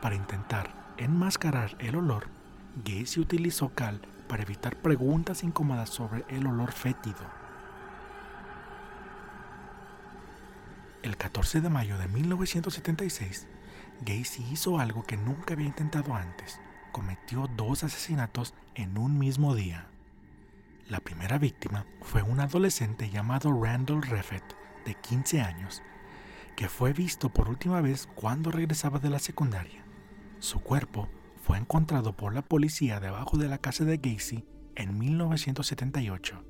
Para 0.02 0.16
intentar 0.16 0.70
enmascarar 0.96 1.76
el 1.80 1.98
olor, 1.98 2.28
Gacy 2.86 3.20
utilizó 3.20 3.74
cal 3.76 4.00
para 4.30 4.44
evitar 4.44 4.78
preguntas 4.78 5.44
incómodas 5.44 5.90
sobre 5.90 6.24
el 6.30 6.48
olor 6.48 6.72
fétido. 6.72 7.40
El 11.04 11.18
14 11.18 11.60
de 11.60 11.70
mayo 11.70 11.98
de 11.98 12.08
1976, 12.08 13.48
Gacy 14.02 14.46
hizo 14.52 14.80
algo 14.80 15.04
que 15.04 15.18
nunca 15.18 15.54
había 15.54 15.68
intentado 15.68 16.16
antes. 16.16 16.60
Cometió 16.92 17.48
dos 17.56 17.84
asesinatos 17.84 18.54
en 18.76 18.98
un 18.98 19.18
mismo 19.18 19.56
día. 19.56 19.88
La 20.88 21.00
primera 21.00 21.38
víctima 21.38 21.86
fue 22.02 22.24
un 22.24 22.40
adolescente 22.40 23.10
llamado 23.10 23.52
Randall 23.52 24.02
Reffett, 24.02 24.44
de 24.86 24.96
15 24.96 25.42
años, 25.42 25.84
que 26.56 26.70
fue 26.70 26.94
visto 26.94 27.30
por 27.30 27.50
última 27.50 27.82
vez 27.82 28.08
cuando 28.16 28.52
regresaba 28.52 29.00
de 29.00 29.10
la 29.10 29.20
secundaria. 29.20 29.84
Su 30.40 30.62
cuerpo 30.62 31.10
fue 31.44 31.58
encontrado 31.58 32.16
por 32.16 32.34
la 32.34 32.42
policía 32.42 33.00
debajo 33.00 33.38
de 33.38 33.50
la 33.50 33.58
casa 33.58 33.84
de 33.84 33.98
Gacy 33.98 34.46
en 34.76 34.98
1978, 34.98 36.44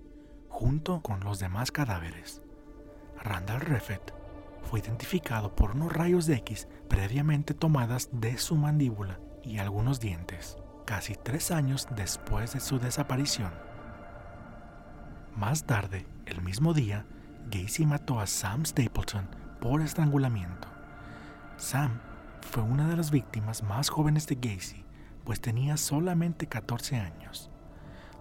junto 0.49 1.01
con 1.01 1.21
los 1.21 1.39
demás 1.39 1.71
cadáveres. 1.71 2.41
Randall 3.21 3.61
Reffett 3.61 4.18
fue 4.63 4.79
identificado 4.79 5.55
por 5.55 5.71
unos 5.71 5.91
rayos 5.91 6.25
de 6.25 6.35
X 6.35 6.67
previamente 6.87 7.53
tomadas 7.53 8.09
de 8.11 8.37
su 8.37 8.55
mandíbula 8.55 9.19
y 9.43 9.57
algunos 9.57 9.99
dientes, 9.99 10.57
casi 10.85 11.15
tres 11.15 11.51
años 11.51 11.87
después 11.95 12.53
de 12.53 12.59
su 12.59 12.79
desaparición. 12.79 13.51
Más 15.35 15.63
tarde, 15.63 16.05
el 16.25 16.41
mismo 16.41 16.73
día, 16.73 17.05
Gacy 17.49 17.85
mató 17.85 18.19
a 18.19 18.27
Sam 18.27 18.65
Stapleton 18.65 19.27
por 19.61 19.81
estrangulamiento. 19.81 20.67
Sam 21.57 21.99
fue 22.41 22.63
una 22.63 22.87
de 22.87 22.97
las 22.97 23.11
víctimas 23.11 23.63
más 23.63 23.89
jóvenes 23.89 24.27
de 24.27 24.35
Gacy, 24.35 24.85
pues 25.23 25.41
tenía 25.41 25.77
solamente 25.77 26.47
14 26.47 26.97
años. 26.97 27.49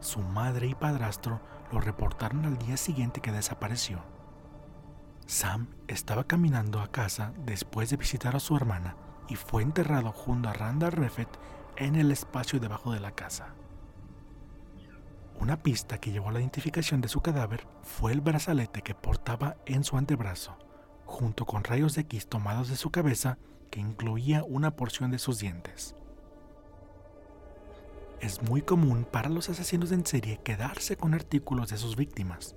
Su 0.01 0.21
madre 0.21 0.69
y 0.69 0.75
padrastro 0.75 1.41
lo 1.73 1.81
reportaron 1.81 2.45
al 2.45 2.59
día 2.59 2.77
siguiente 2.77 3.21
que 3.21 3.33
desapareció. 3.33 4.18
Sam 5.29 5.67
estaba 5.89 6.25
caminando 6.25 6.81
a 6.81 6.91
casa 6.91 7.35
después 7.45 7.91
de 7.91 7.99
visitar 7.99 8.35
a 8.35 8.41
su 8.41 8.57
hermana 8.57 8.97
y 9.29 9.37
fue 9.37 9.63
enterrado 9.63 10.11
junto 10.11 10.49
a 10.49 10.55
Randall 10.55 10.93
Reffett 10.93 11.29
en 11.77 11.97
el 11.97 12.11
espacio 12.11 12.59
debajo 12.61 12.95
de 12.95 13.01
la 13.01 13.13
casa. 13.13 13.55
Una 15.39 15.63
pista 15.63 15.99
que 15.99 16.13
llevó 16.13 16.31
a 16.31 16.33
la 16.33 16.41
identificación 16.41 17.03
de 17.03 17.09
su 17.09 17.21
cadáver 17.21 17.67
fue 17.83 18.13
el 18.13 18.23
brazalete 18.23 18.81
que 18.81 18.95
portaba 18.95 19.59
en 19.67 19.85
su 19.85 19.99
antebrazo, 19.99 20.57
junto 21.05 21.45
con 21.45 21.63
rayos 21.63 21.95
de 21.95 22.01
X 22.01 22.27
tomados 22.29 22.71
de 22.71 22.77
su 22.77 22.91
cabeza 22.91 23.37
que 23.71 23.81
incluía 23.81 24.45
una 24.45 24.77
porción 24.77 25.11
de 25.11 25.19
sus 25.19 25.41
dientes. 25.41 25.95
Es 28.21 28.41
muy 28.41 28.63
común 28.63 29.05
para 29.05 29.29
los 29.29 29.51
asesinos 29.51 29.93
en 29.93 30.07
serie 30.07 30.41
quedarse 30.43 30.97
con 30.97 31.13
artículos 31.13 31.69
de 31.69 31.77
sus 31.77 31.97
víctimas, 31.97 32.57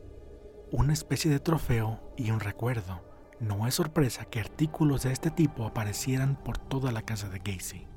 una 0.71 0.93
especie 0.93 1.29
de 1.29 1.41
trofeo 1.41 1.99
y 2.15 2.31
un 2.31 2.39
recuerdo. 2.39 3.01
No 3.41 3.67
es 3.67 3.75
sorpresa 3.75 4.25
que 4.25 4.39
artículos 4.39 5.03
de 5.03 5.11
este 5.11 5.29
tipo 5.29 5.65
aparecieran 5.65 6.37
por 6.37 6.57
toda 6.57 6.93
la 6.93 7.01
casa 7.01 7.27
de 7.27 7.39
Gacy. 7.39 7.87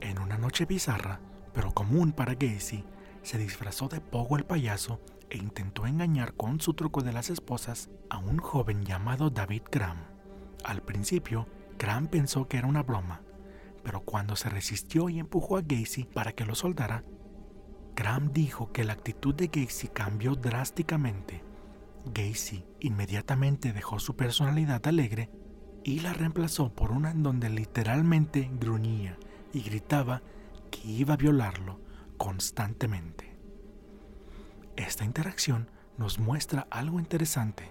En 0.00 0.18
una 0.18 0.36
noche 0.36 0.66
bizarra, 0.66 1.20
pero 1.52 1.72
común 1.72 2.12
para 2.12 2.34
Gacy, 2.34 2.84
se 3.22 3.38
disfrazó 3.38 3.88
de 3.88 4.00
Pogo 4.00 4.36
el 4.36 4.44
payaso 4.44 5.00
e 5.30 5.38
intentó 5.38 5.86
engañar 5.86 6.34
con 6.34 6.60
su 6.60 6.74
truco 6.74 7.02
de 7.02 7.12
las 7.12 7.30
esposas 7.30 7.88
a 8.10 8.18
un 8.18 8.38
joven 8.38 8.84
llamado 8.84 9.30
David 9.30 9.62
Graham. 9.70 9.98
Al 10.64 10.82
principio, 10.82 11.46
Graham 11.78 12.08
pensó 12.08 12.48
que 12.48 12.58
era 12.58 12.66
una 12.66 12.82
broma, 12.82 13.22
pero 13.84 14.00
cuando 14.00 14.34
se 14.34 14.48
resistió 14.48 15.08
y 15.08 15.20
empujó 15.20 15.58
a 15.58 15.62
Gacy 15.62 16.04
para 16.04 16.32
que 16.32 16.44
lo 16.44 16.56
soldara, 16.56 17.04
Graham 17.96 18.32
dijo 18.32 18.72
que 18.72 18.84
la 18.84 18.92
actitud 18.94 19.34
de 19.34 19.46
Gacy 19.46 19.88
cambió 19.88 20.34
drásticamente. 20.34 21.42
Gacy 22.06 22.64
inmediatamente 22.80 23.72
dejó 23.72 23.98
su 23.98 24.16
personalidad 24.16 24.86
alegre 24.86 25.30
y 25.84 26.00
la 26.00 26.12
reemplazó 26.12 26.74
por 26.74 26.90
una 26.90 27.12
en 27.12 27.22
donde 27.22 27.48
literalmente 27.48 28.50
gruñía 28.58 29.16
y 29.52 29.62
gritaba 29.62 30.22
que 30.70 30.88
iba 30.88 31.14
a 31.14 31.18
violarlo 31.18 31.80
constantemente. 32.16 33.36
Esta 34.76 35.04
interacción 35.04 35.70
nos 35.96 36.18
muestra 36.18 36.66
algo 36.70 36.98
interesante. 36.98 37.70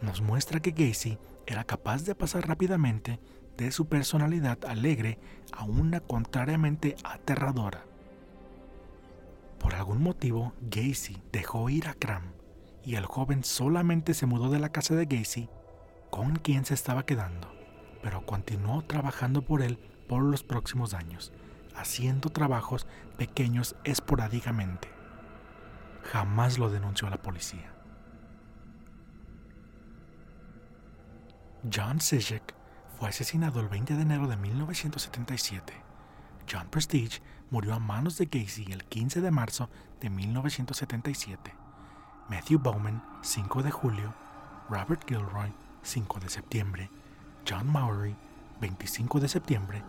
Nos 0.00 0.20
muestra 0.20 0.60
que 0.60 0.72
Gacy 0.72 1.18
era 1.46 1.62
capaz 1.62 2.04
de 2.04 2.16
pasar 2.16 2.48
rápidamente 2.48 3.20
de 3.56 3.70
su 3.70 3.86
personalidad 3.86 4.58
alegre 4.64 5.18
a 5.52 5.64
una 5.64 6.00
contrariamente 6.00 6.96
aterradora. 7.04 7.84
Por 9.62 9.74
algún 9.74 10.02
motivo, 10.02 10.52
Gacy 10.60 11.22
dejó 11.32 11.70
ir 11.70 11.88
a 11.88 11.94
Cram 11.94 12.32
y 12.84 12.96
el 12.96 13.06
joven 13.06 13.44
solamente 13.44 14.12
se 14.12 14.26
mudó 14.26 14.50
de 14.50 14.58
la 14.58 14.70
casa 14.70 14.94
de 14.94 15.06
Gacy 15.06 15.48
con 16.10 16.36
quien 16.36 16.64
se 16.66 16.74
estaba 16.74 17.06
quedando, 17.06 17.54
pero 18.02 18.26
continuó 18.26 18.82
trabajando 18.82 19.42
por 19.42 19.62
él 19.62 19.78
por 20.08 20.22
los 20.22 20.42
próximos 20.42 20.92
años 20.92 21.32
haciendo 21.74 22.30
trabajos 22.30 22.86
pequeños 23.16 23.76
esporádicamente. 23.84 24.88
Jamás 26.04 26.58
lo 26.58 26.70
denunció 26.70 27.06
a 27.06 27.10
la 27.10 27.22
policía. 27.22 27.72
John 31.72 32.00
Sijek 32.00 32.54
fue 32.98 33.08
asesinado 33.08 33.60
el 33.60 33.68
20 33.68 33.94
de 33.94 34.02
enero 34.02 34.26
de 34.26 34.36
1977. 34.36 35.72
John 36.50 36.68
Prestige 36.68 37.22
murió 37.52 37.74
a 37.74 37.78
manos 37.78 38.18
de 38.18 38.26
Gacy 38.26 38.72
el 38.72 38.82
15 38.82 39.20
de 39.20 39.30
marzo 39.30 39.70
de 40.00 40.10
1977. 40.10 41.54
Matthew 42.28 42.58
Bowman, 42.58 43.04
5 43.22 43.62
de 43.62 43.70
julio. 43.70 44.14
Robert 44.68 45.06
Gilroy, 45.06 45.52
5 45.82 46.18
de 46.18 46.28
septiembre. 46.28 46.90
John 47.48 47.68
Mowry, 47.68 48.16
25 48.60 49.20
de 49.20 49.28
septiembre. 49.28 49.84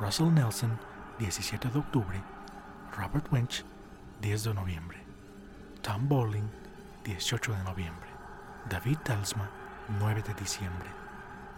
Russell 0.00 0.32
Nelson, 0.32 0.76
17 1.18 1.68
de 1.68 1.78
octubre, 1.78 2.20
Robert 2.96 3.30
Winch, 3.30 3.64
10 4.20 4.44
de 4.44 4.54
noviembre, 4.54 4.98
Tom 5.82 6.08
Bowling, 6.08 6.48
18 7.04 7.52
de 7.52 7.62
noviembre, 7.62 8.08
David 8.68 8.98
Talsma, 9.04 9.48
9 10.00 10.22
de 10.22 10.34
diciembre, 10.34 10.88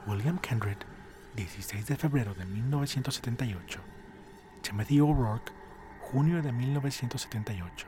William 0.06 0.38
Kendrick, 0.38 0.84
16 1.36 1.86
de 1.86 1.96
febrero 1.96 2.34
de 2.34 2.44
1978, 2.44 3.80
Timothy 4.66 4.98
O'Rourke, 5.00 5.52
junio 6.00 6.42
de 6.42 6.50
1978, 6.50 7.86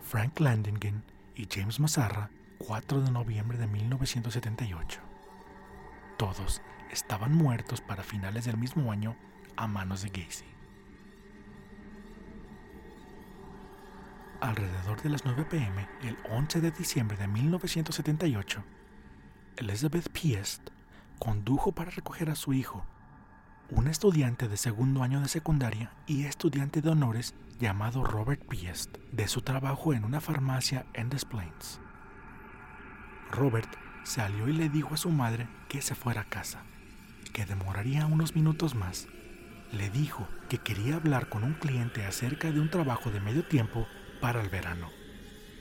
Frank 0.00 0.38
Landingen 0.38 1.02
y 1.34 1.48
James 1.50 1.80
Mazarra, 1.80 2.30
4 2.58 3.00
de 3.00 3.10
noviembre 3.10 3.58
de 3.58 3.66
1978. 3.66 5.00
Todos 6.16 6.62
estaban 6.92 7.34
muertos 7.34 7.80
para 7.80 8.04
finales 8.04 8.44
del 8.44 8.56
mismo 8.56 8.92
año 8.92 9.16
a 9.56 9.66
manos 9.66 10.02
de 10.02 10.10
Gacy. 10.10 10.44
Alrededor 14.40 15.02
de 15.02 15.10
las 15.10 15.24
9 15.24 15.44
pm, 15.50 15.88
el 16.04 16.16
11 16.30 16.60
de 16.60 16.70
diciembre 16.70 17.16
de 17.16 17.26
1978, 17.26 18.62
Elizabeth 19.56 20.08
Piest 20.10 20.70
condujo 21.18 21.72
para 21.72 21.90
recoger 21.90 22.30
a 22.30 22.36
su 22.36 22.52
hijo, 22.52 22.86
un 23.70 23.88
estudiante 23.88 24.48
de 24.48 24.56
segundo 24.56 25.02
año 25.02 25.20
de 25.20 25.28
secundaria 25.28 25.90
y 26.06 26.24
estudiante 26.24 26.82
de 26.82 26.90
honores 26.90 27.34
llamado 27.58 28.04
Robert 28.04 28.46
Piest, 28.46 28.96
de 29.10 29.26
su 29.26 29.42
trabajo 29.42 29.92
en 29.92 30.04
una 30.04 30.20
farmacia 30.20 30.86
en 30.94 31.08
Des 31.08 31.24
Plaines. 31.24 31.80
Robert 33.30 33.68
salió 34.04 34.48
y 34.48 34.52
le 34.52 34.68
dijo 34.68 34.94
a 34.94 34.98
su 34.98 35.10
madre 35.10 35.48
que 35.68 35.82
se 35.82 35.96
fuera 35.96 36.22
a 36.22 36.28
casa, 36.28 36.62
que 37.32 37.44
demoraría 37.44 38.06
unos 38.06 38.36
minutos 38.36 38.74
más. 38.76 39.08
Le 39.72 39.90
dijo 39.90 40.28
que 40.48 40.58
quería 40.58 40.96
hablar 40.96 41.28
con 41.28 41.42
un 41.42 41.54
cliente 41.54 42.04
acerca 42.04 42.52
de 42.52 42.60
un 42.60 42.70
trabajo 42.70 43.10
de 43.10 43.20
medio 43.20 43.44
tiempo 43.44 43.88
para 44.20 44.40
el 44.40 44.48
verano, 44.48 44.90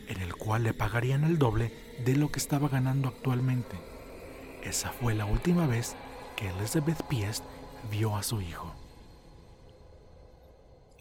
en 0.08 0.22
el 0.22 0.36
cual 0.36 0.64
le 0.64 0.74
pagarían 0.74 1.24
el 1.24 1.40
doble 1.40 1.74
de 2.06 2.16
lo 2.16 2.32
que 2.32 2.40
estaba 2.40 2.70
ganando 2.70 3.10
actualmente. 3.10 3.80
Esa 4.64 4.92
fue 4.92 5.16
la 5.16 5.26
última 5.26 5.66
vez 5.66 5.96
que 6.36 6.50
Elizabeth 6.50 7.02
Piest 7.08 7.44
vio 7.90 8.16
a 8.16 8.24
su 8.24 8.42
hijo. 8.42 8.76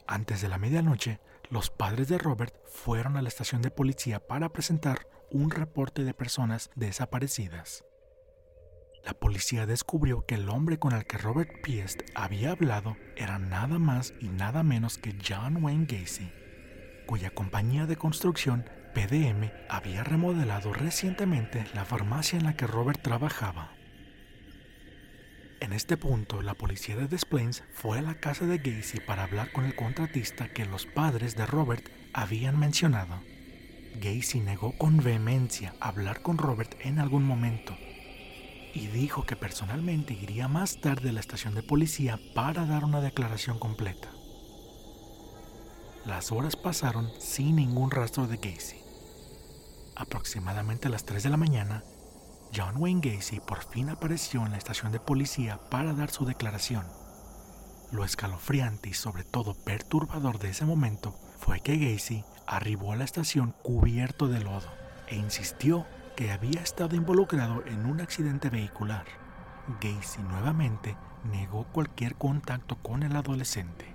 Antes 0.06 0.42
de 0.42 0.48
la 0.48 0.58
medianoche, 0.58 1.20
los 1.50 1.70
padres 1.70 2.08
de 2.08 2.18
Robert 2.18 2.54
fueron 2.66 3.16
a 3.16 3.22
la 3.22 3.28
estación 3.28 3.62
de 3.62 3.70
policía 3.70 4.26
para 4.26 4.50
presentar 4.50 5.06
un 5.30 5.50
reporte 5.50 6.04
de 6.04 6.14
personas 6.14 6.70
desaparecidas. 6.74 7.84
La 9.04 9.12
policía 9.14 9.66
descubrió 9.66 10.24
que 10.24 10.36
el 10.36 10.48
hombre 10.48 10.78
con 10.78 10.92
el 10.92 11.06
que 11.06 11.18
Robert 11.18 11.50
Piest 11.62 12.02
había 12.14 12.52
hablado 12.52 12.96
era 13.16 13.38
nada 13.38 13.78
más 13.78 14.14
y 14.20 14.28
nada 14.28 14.62
menos 14.62 14.96
que 14.96 15.14
John 15.26 15.62
Wayne 15.62 15.86
Gacy, 15.86 16.32
cuya 17.06 17.30
compañía 17.30 17.86
de 17.86 17.96
construcción 17.96 18.64
PDM 18.94 19.50
había 19.68 20.04
remodelado 20.04 20.72
recientemente 20.72 21.66
la 21.74 21.84
farmacia 21.84 22.38
en 22.38 22.44
la 22.44 22.56
que 22.56 22.66
Robert 22.66 23.02
trabajaba. 23.02 23.72
En 25.64 25.73
este 25.73 25.97
punto, 25.97 26.42
la 26.42 26.52
policía 26.52 26.94
de 26.94 27.09
Des 27.09 27.25
Plaines 27.25 27.62
fue 27.73 27.99
a 27.99 28.02
la 28.02 28.16
casa 28.16 28.44
de 28.44 28.59
Gacy 28.59 29.00
para 29.00 29.25
hablar 29.25 29.50
con 29.50 29.64
el 29.64 29.75
contratista 29.75 30.52
que 30.52 30.66
los 30.66 30.85
padres 30.85 31.37
de 31.37 31.47
Robert 31.47 31.88
habían 32.12 32.59
mencionado. 32.59 33.23
Gacy 33.94 34.40
negó 34.40 34.76
con 34.76 34.99
vehemencia 34.99 35.75
hablar 35.80 36.21
con 36.21 36.37
Robert 36.37 36.75
en 36.80 36.99
algún 36.99 37.25
momento 37.25 37.75
y 38.75 38.88
dijo 38.88 39.25
que 39.25 39.37
personalmente 39.37 40.12
iría 40.12 40.49
más 40.49 40.83
tarde 40.83 41.09
a 41.09 41.12
la 41.14 41.21
estación 41.21 41.54
de 41.54 41.62
policía 41.62 42.21
para 42.35 42.66
dar 42.66 42.85
una 42.85 43.00
declaración 43.00 43.59
completa. 43.59 44.11
Las 46.04 46.30
horas 46.30 46.56
pasaron 46.56 47.11
sin 47.18 47.56
ningún 47.56 47.90
rastro 47.90 48.26
de 48.26 48.37
Gacy. 48.37 48.83
Aproximadamente 49.97 50.88
a 50.88 50.90
las 50.90 51.06
3 51.06 51.23
de 51.23 51.30
la 51.30 51.38
mañana, 51.38 51.85
John 52.54 52.75
Wayne 52.76 53.00
Gacy 53.00 53.40
por 53.40 53.64
fin 53.64 53.88
apareció 53.88 54.44
en 54.44 54.52
la 54.52 54.58
estación 54.58 54.92
de 54.92 55.00
policía 55.00 55.58
para 55.70 55.92
dar 55.92 56.11
su 56.11 56.25
declaración. 56.25 56.87
Lo 57.90 58.04
escalofriante 58.04 58.90
y 58.90 58.94
sobre 58.94 59.25
todo 59.25 59.54
perturbador 59.54 60.38
de 60.38 60.50
ese 60.50 60.64
momento 60.64 61.14
fue 61.38 61.61
que 61.61 61.78
Gacy 61.78 62.25
arribó 62.46 62.92
a 62.92 62.96
la 62.96 63.04
estación 63.04 63.54
cubierto 63.62 64.28
de 64.28 64.40
lodo 64.40 64.68
e 65.08 65.16
insistió 65.16 65.87
que 66.16 66.30
había 66.30 66.61
estado 66.61 66.94
involucrado 66.94 67.64
en 67.66 67.87
un 67.87 68.00
accidente 68.00 68.50
vehicular. 68.50 69.04
Gacy 69.80 70.23
nuevamente 70.23 70.96
negó 71.25 71.64
cualquier 71.73 72.14
contacto 72.14 72.76
con 72.76 73.02
el 73.02 73.16
adolescente. 73.16 73.92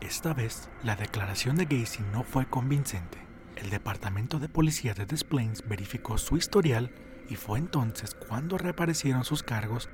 Esta 0.00 0.32
vez, 0.32 0.70
la 0.82 0.96
declaración 0.96 1.56
de 1.56 1.66
Gacy 1.66 2.02
no 2.12 2.22
fue 2.22 2.48
convincente. 2.48 3.29
El 3.60 3.68
departamento 3.68 4.38
de 4.38 4.48
policía 4.48 4.94
de 4.94 5.04
Des 5.04 5.22
Plaines 5.22 5.68
verificó 5.68 6.16
su 6.16 6.38
historial 6.38 6.90
y 7.28 7.36
fue 7.36 7.58
entonces 7.58 8.14
cuando 8.14 8.56
reaparecieron 8.56 9.22
sus 9.22 9.42
cargos 9.42 9.90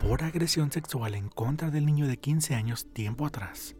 por 0.00 0.24
agresión 0.24 0.72
sexual 0.72 1.14
en 1.14 1.28
contra 1.28 1.70
del 1.70 1.86
niño 1.86 2.08
de 2.08 2.16
15 2.16 2.56
años 2.56 2.92
tiempo 2.92 3.26
atrás. 3.26 3.76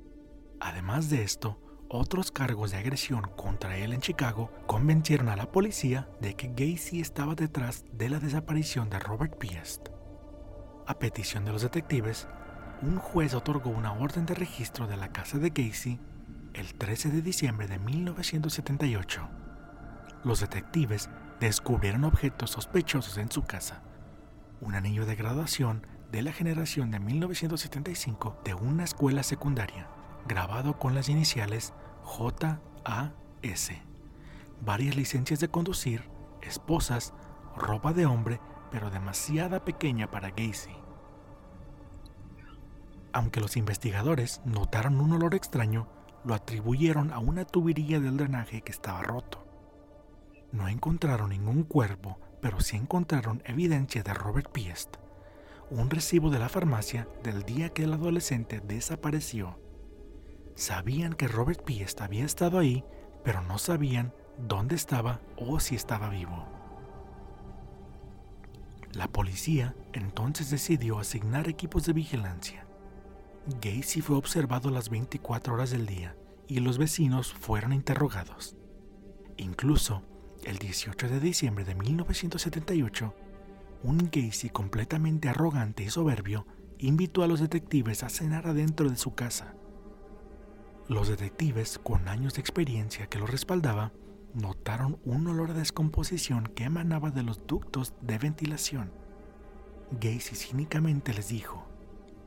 Además 0.60 1.10
de 1.10 1.24
esto, 1.24 1.60
otros 1.88 2.30
cargos 2.30 2.70
de 2.70 2.76
agresión 2.76 3.22
contra 3.36 3.76
él 3.78 3.92
en 3.92 4.00
Chicago 4.00 4.52
convencieron 4.68 5.28
a 5.28 5.34
la 5.34 5.50
policía 5.50 6.08
de 6.20 6.36
que 6.36 6.46
Gacy 6.46 7.00
estaba 7.00 7.34
detrás 7.34 7.84
de 7.92 8.10
la 8.10 8.20
desaparición 8.20 8.90
de 8.90 9.00
Robert 9.00 9.38
Piest. 9.38 9.88
A 10.86 11.00
petición 11.00 11.44
de 11.44 11.50
los 11.50 11.62
detectives, 11.62 12.28
un 12.80 12.98
juez 12.98 13.34
otorgó 13.34 13.70
una 13.70 13.92
orden 13.92 14.24
de 14.24 14.36
registro 14.36 14.86
de 14.86 14.96
la 14.96 15.08
casa 15.08 15.38
de 15.38 15.50
Gacy 15.50 15.98
el 16.54 16.74
13 16.74 17.10
de 17.10 17.22
diciembre 17.22 17.68
de 17.68 17.78
1978. 17.78 19.28
Los 20.24 20.40
detectives 20.40 21.08
descubrieron 21.38 22.04
objetos 22.04 22.50
sospechosos 22.50 23.16
en 23.18 23.30
su 23.30 23.42
casa. 23.42 23.82
Un 24.60 24.74
anillo 24.74 25.06
de 25.06 25.16
graduación 25.16 25.86
de 26.12 26.22
la 26.22 26.32
generación 26.32 26.90
de 26.90 26.98
1975 26.98 28.40
de 28.44 28.54
una 28.54 28.84
escuela 28.84 29.22
secundaria 29.22 29.88
grabado 30.26 30.78
con 30.78 30.94
las 30.94 31.08
iniciales 31.08 31.72
JAS, 32.04 33.70
varias 34.60 34.96
licencias 34.96 35.40
de 35.40 35.48
conducir, 35.48 36.10
esposas, 36.42 37.14
ropa 37.56 37.92
de 37.92 38.06
hombre, 38.06 38.40
pero 38.70 38.90
demasiada 38.90 39.64
pequeña 39.64 40.10
para 40.10 40.30
Gacy. 40.30 40.76
Aunque 43.12 43.40
los 43.40 43.56
investigadores 43.56 44.40
notaron 44.44 45.00
un 45.00 45.12
olor 45.12 45.34
extraño, 45.34 45.88
lo 46.24 46.34
atribuyeron 46.34 47.12
a 47.12 47.18
una 47.18 47.44
tubería 47.44 48.00
del 48.00 48.16
drenaje 48.16 48.62
que 48.62 48.72
estaba 48.72 49.02
roto. 49.02 49.46
No 50.52 50.68
encontraron 50.68 51.30
ningún 51.30 51.64
cuerpo, 51.64 52.18
pero 52.40 52.60
sí 52.60 52.76
encontraron 52.76 53.42
evidencia 53.44 54.02
de 54.02 54.14
Robert 54.14 54.50
Piest, 54.50 54.96
un 55.70 55.90
recibo 55.90 56.30
de 56.30 56.38
la 56.38 56.48
farmacia 56.48 57.06
del 57.22 57.44
día 57.44 57.70
que 57.70 57.84
el 57.84 57.92
adolescente 57.92 58.60
desapareció 58.60 59.58
Sabían 60.60 61.14
que 61.14 61.26
Robert 61.26 61.64
Piest 61.64 62.02
había 62.02 62.26
estado 62.26 62.58
ahí, 62.58 62.84
pero 63.24 63.40
no 63.40 63.56
sabían 63.56 64.12
dónde 64.36 64.74
estaba 64.74 65.22
o 65.38 65.58
si 65.58 65.74
estaba 65.74 66.10
vivo. 66.10 66.46
La 68.92 69.08
policía 69.08 69.74
entonces 69.94 70.50
decidió 70.50 70.98
asignar 70.98 71.48
equipos 71.48 71.86
de 71.86 71.94
vigilancia. 71.94 72.66
Gacy 73.46 74.00
fue 74.02 74.16
observado 74.16 74.70
las 74.70 74.90
24 74.90 75.54
horas 75.54 75.70
del 75.70 75.86
día 75.86 76.14
y 76.46 76.60
los 76.60 76.78
vecinos 76.78 77.32
fueron 77.32 77.72
interrogados. 77.72 78.56
Incluso, 79.36 80.02
el 80.44 80.58
18 80.58 81.08
de 81.08 81.20
diciembre 81.20 81.64
de 81.64 81.74
1978, 81.74 83.14
un 83.82 84.10
Gacy 84.12 84.50
completamente 84.50 85.28
arrogante 85.28 85.82
y 85.82 85.90
soberbio 85.90 86.46
invitó 86.78 87.22
a 87.22 87.26
los 87.26 87.40
detectives 87.40 88.02
a 88.02 88.10
cenar 88.10 88.46
adentro 88.46 88.90
de 88.90 88.96
su 88.96 89.14
casa. 89.14 89.54
Los 90.88 91.08
detectives, 91.08 91.78
con 91.78 92.08
años 92.08 92.34
de 92.34 92.40
experiencia 92.40 93.06
que 93.06 93.18
lo 93.18 93.26
respaldaba, 93.26 93.92
notaron 94.34 94.98
un 95.04 95.26
olor 95.28 95.50
a 95.50 95.54
descomposición 95.54 96.44
que 96.54 96.64
emanaba 96.64 97.10
de 97.10 97.22
los 97.22 97.46
ductos 97.46 97.94
de 98.02 98.18
ventilación. 98.18 98.92
Gacy 99.92 100.36
cínicamente 100.36 101.14
les 101.14 101.28
dijo, 101.28 101.66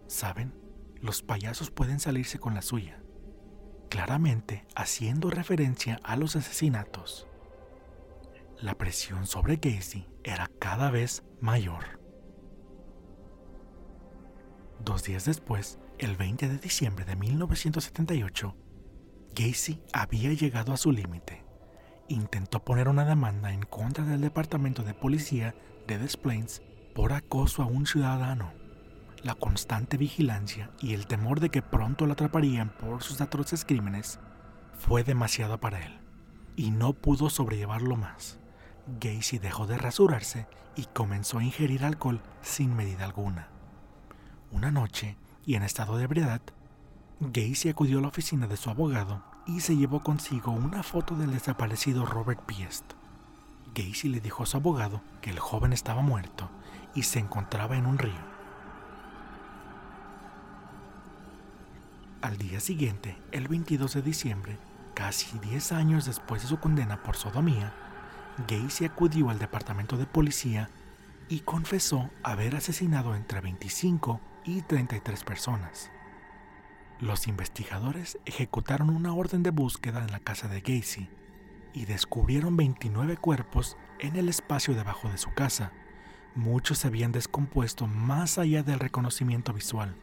¿saben? 0.08 0.62
Los 1.04 1.22
payasos 1.22 1.70
pueden 1.70 2.00
salirse 2.00 2.39
con 2.39 2.54
la 2.54 2.62
suya, 2.62 3.04
claramente 3.89 4.66
haciendo 4.74 5.30
referencia 5.30 6.00
a 6.02 6.16
los 6.16 6.38
asesinatos. 6.38 7.28
La 8.62 8.76
presión 8.78 9.28
sobre 9.28 9.58
Gacy 9.58 10.08
era 10.24 10.50
cada 10.60 10.92
vez 10.92 11.22
mayor. 11.42 12.00
Dos 14.80 15.04
días 15.04 15.26
después, 15.26 15.78
el 15.98 16.16
20 16.16 16.48
de 16.48 16.58
diciembre 16.58 17.04
de 17.04 17.18
1978, 17.18 18.56
Gacy 19.36 19.82
había 19.92 20.32
llegado 20.32 20.72
a 20.72 20.78
su 20.78 20.94
límite. 20.94 21.44
Intentó 22.08 22.63
poner 22.63 22.88
una 22.88 23.04
demanda 23.04 23.52
en 23.52 23.63
contra 23.63 24.06
del 24.06 24.22
Departamento 24.22 24.84
de 24.84 24.94
Policía 24.94 25.54
de 25.86 25.98
Des 25.98 26.16
Plaines 26.16 26.62
por 26.96 27.12
acoso 27.12 27.62
a 27.62 27.66
un 27.66 27.86
ciudadano. 27.86 28.62
La 29.23 29.36
constante 29.36 29.95
vigilancia 29.95 30.69
y 30.81 30.93
el 30.93 31.07
temor 31.07 31.39
de 31.39 31.49
que 31.49 31.62
pronto 31.62 32.05
lo 32.05 32.12
atraparían 32.12 32.69
por 32.77 33.01
sus 33.03 33.21
atroces 33.21 33.63
crímenes 33.63 34.19
fue 34.77 35.05
demasiado 35.05 35.62
para 35.62 35.79
él, 35.79 35.97
y 36.57 36.71
no 36.71 36.91
pudo 36.91 37.29
sobrellevarlo 37.29 37.95
más. 37.95 38.38
Gacy 38.99 39.39
dejó 39.39 39.65
de 39.65 39.77
rasurarse 39.77 40.45
y 40.75 40.88
comenzó 40.88 41.39
a 41.39 41.43
ingerir 41.45 41.86
alcohol 41.86 42.21
sin 42.41 42.75
medida 42.75 43.05
alguna. 43.05 43.47
Una 44.51 44.71
noche, 44.71 45.15
y 45.45 45.55
en 45.55 45.63
estado 45.63 45.95
de 45.95 46.03
ebriedad, 46.03 46.41
Gacy 47.21 47.69
acudió 47.69 47.99
a 47.99 48.01
la 48.01 48.09
oficina 48.09 48.47
de 48.47 48.57
su 48.57 48.69
abogado 48.69 49.23
y 49.47 49.62
se 49.62 49.77
llevó 49.77 50.01
consigo 50.01 50.51
una 50.51 50.83
foto 50.83 51.15
del 51.15 51.31
desaparecido 51.31 52.05
Robert 52.05 52.41
Piest. 52.45 52.83
Gacy 53.73 54.09
le 54.09 54.19
dijo 54.19 54.43
a 54.43 54.47
su 54.47 54.57
abogado 54.57 55.01
que 55.21 55.29
el 55.29 55.39
joven 55.39 55.71
estaba 55.71 56.01
muerto 56.01 56.49
y 56.93 57.03
se 57.03 57.19
encontraba 57.19 57.77
en 57.77 57.86
un 57.86 57.97
río. 57.97 58.33
Al 62.23 62.38
día 62.38 62.62
siguiente, 62.62 63.17
el 63.33 63.49
22 63.49 63.95
de 63.95 64.01
diciembre, 64.01 64.57
casi 64.93 65.38
10 65.39 65.73
años 65.73 66.05
después 66.05 66.41
de 66.41 66.47
su 66.47 66.57
condena 66.57 67.03
por 67.03 67.17
sodomía, 67.17 67.73
Gacy 68.47 68.86
acudió 68.86 69.29
al 69.29 69.39
departamento 69.39 69.97
de 69.97 70.05
policía 70.05 70.69
y 71.27 71.41
confesó 71.41 72.09
haber 72.23 72.55
asesinado 72.55 73.13
entre 73.13 73.41
25 73.41 74.21
y 74.45 74.62
33 74.62 75.21
personas. 75.25 75.91
Los 77.01 77.27
investigadores 77.27 78.17
ejecutaron 78.23 78.89
una 78.89 79.13
orden 79.13 79.43
de 79.43 79.49
búsqueda 79.49 80.01
en 80.01 80.12
la 80.13 80.19
casa 80.19 80.47
de 80.47 80.62
Gacy 80.62 81.09
y 81.73 81.83
descubrieron 81.83 82.55
29 82.55 83.17
cuerpos 83.17 83.75
en 83.99 84.15
el 84.15 84.29
espacio 84.29 84.75
debajo 84.75 85.09
de 85.09 85.17
su 85.17 85.33
casa. 85.33 85.73
Muchos 86.36 86.77
se 86.77 86.88
habían 86.88 87.12
descompuesto 87.12 87.86
más 87.86 88.38
allá 88.38 88.63
del 88.63 88.79
reconocimiento 88.79 89.51
visual 89.51 89.97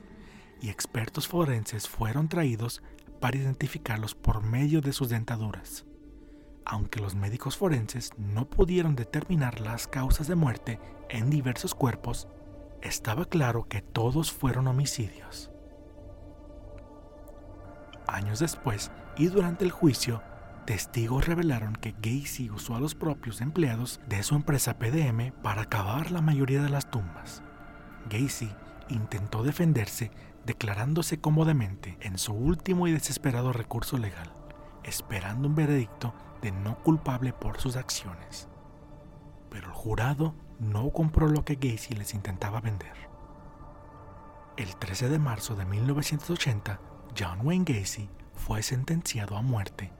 y 0.61 0.68
expertos 0.70 1.29
forenses 1.29 1.88
fueron 1.88 2.29
traídos 2.29 2.83
para 3.20 3.37
identificarlos 3.37 4.14
por 4.14 4.42
medio 4.42 4.81
de 4.81 4.92
sus 4.92 5.09
dentaduras. 5.09 5.85
aunque 6.64 7.01
los 7.01 7.14
médicos 7.16 7.57
forenses 7.57 8.12
no 8.16 8.49
pudieron 8.49 8.94
determinar 8.94 9.61
las 9.61 9.88
causas 9.88 10.29
de 10.29 10.37
muerte 10.37 10.79
en 11.09 11.29
diversos 11.29 11.75
cuerpos, 11.75 12.29
estaba 12.81 13.25
claro 13.25 13.66
que 13.68 13.83
todos 13.83 14.31
fueron 14.31 14.68
homicidios. 14.68 15.51
Años 18.07 18.38
después 18.38 18.90
y 19.16 19.27
durante 19.27 19.64
el 19.64 19.73
juicio, 19.73 20.23
testigos 20.64 21.27
revelaron 21.27 21.75
que 21.75 21.92
Gacy 22.01 22.51
usó 22.51 22.77
a 22.77 22.81
los 22.81 22.94
propios 22.94 23.40
empleados 23.40 24.01
de 24.09 24.23
su 24.23 24.37
empresa 24.37 24.79
PDM 24.79 25.33
para 25.42 25.64
cavar 25.64 26.12
la 26.12 26.20
mayoría 26.20 26.62
de 26.62 26.70
las 26.70 26.90
tumbas. 26.90 27.42
Gacy 28.09 28.51
intentó 28.88 29.42
defenderse 29.42 30.11
declarándose 30.44 31.20
cómodamente 31.20 31.98
en 32.00 32.18
su 32.18 32.33
último 32.33 32.87
y 32.88 32.92
desesperado 32.92 33.53
recurso 33.53 33.98
legal, 33.98 34.33
esperando 34.85 35.48
un 35.48 35.55
veredicto 35.55 36.14
de 36.42 36.53
no 36.53 36.79
culpable 36.83 37.33
por 37.33 37.61
sus 37.61 37.76
acciones. 37.76 38.48
Pero 39.50 39.68
el 39.68 39.72
jurado 39.72 40.35
no 40.59 40.90
compró 40.90 41.29
lo 41.29 41.44
que 41.44 41.57
Gacy 41.57 41.94
les 41.94 42.14
intentaba 42.14 42.61
vender. 42.61 42.94
El 44.57 44.76
13 44.76 45.09
de 45.09 45.18
marzo 45.18 45.57
de 45.57 45.64
1980, 45.64 46.81
John 47.18 47.40
Wayne 47.42 47.64
Gacy 47.64 48.11
fue 48.35 48.62
sentenciado 48.62 49.37
a 49.37 49.42
muerte 49.42 49.92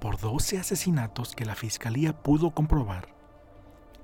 por 0.00 0.18
12 0.18 0.58
asesinatos 0.58 1.34
que 1.34 1.44
la 1.44 1.54
fiscalía 1.54 2.22
pudo 2.22 2.52
comprobar. 2.52 3.14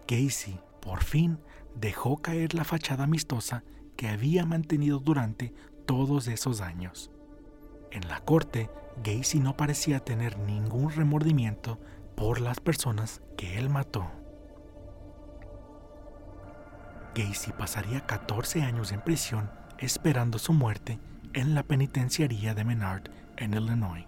Gacy, 0.06 0.60
por 0.80 1.02
fin, 1.02 1.40
dejó 1.74 2.18
caer 2.18 2.54
la 2.54 2.64
fachada 2.64 3.04
amistosa 3.04 3.64
que 3.96 4.08
había 4.08 4.44
mantenido 4.44 4.98
durante 5.00 5.54
todos 5.86 6.28
esos 6.28 6.60
años. 6.60 7.10
En 7.90 8.08
la 8.08 8.20
corte, 8.20 8.70
Gacy 9.02 9.40
no 9.40 9.56
parecía 9.56 10.00
tener 10.00 10.38
ningún 10.38 10.90
remordimiento 10.90 11.78
por 12.16 12.40
las 12.40 12.60
personas 12.60 13.22
que 13.36 13.58
él 13.58 13.70
mató. 13.70 14.06
Gacy 17.14 17.52
pasaría 17.52 18.06
14 18.06 18.62
años 18.62 18.92
en 18.92 19.00
prisión 19.00 19.50
esperando 19.78 20.38
su 20.38 20.52
muerte 20.52 20.98
en 21.32 21.54
la 21.54 21.62
penitenciaría 21.62 22.54
de 22.54 22.64
Menard, 22.64 23.10
en 23.36 23.54
Illinois. 23.54 24.06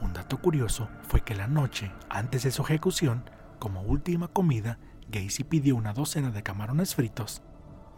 Un 0.00 0.12
dato 0.12 0.38
curioso 0.38 0.88
fue 1.02 1.22
que 1.22 1.34
la 1.34 1.46
noche 1.46 1.92
antes 2.10 2.42
de 2.42 2.50
su 2.50 2.62
ejecución, 2.62 3.24
como 3.58 3.82
última 3.82 4.28
comida, 4.28 4.78
Gacy 5.08 5.44
pidió 5.44 5.76
una 5.76 5.92
docena 5.92 6.30
de 6.30 6.42
camarones 6.42 6.94
fritos, 6.94 7.42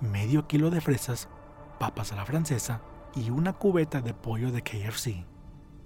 medio 0.01 0.47
kilo 0.47 0.71
de 0.71 0.81
fresas, 0.81 1.29
papas 1.79 2.13
a 2.13 2.17
la 2.17 2.27
francesa 2.27 2.83
y 3.15 3.31
una 3.31 3.53
cubeta 3.53 4.01
de 4.01 4.15
pollo 4.15 4.53
de 4.53 4.63
KFC, 4.63 5.25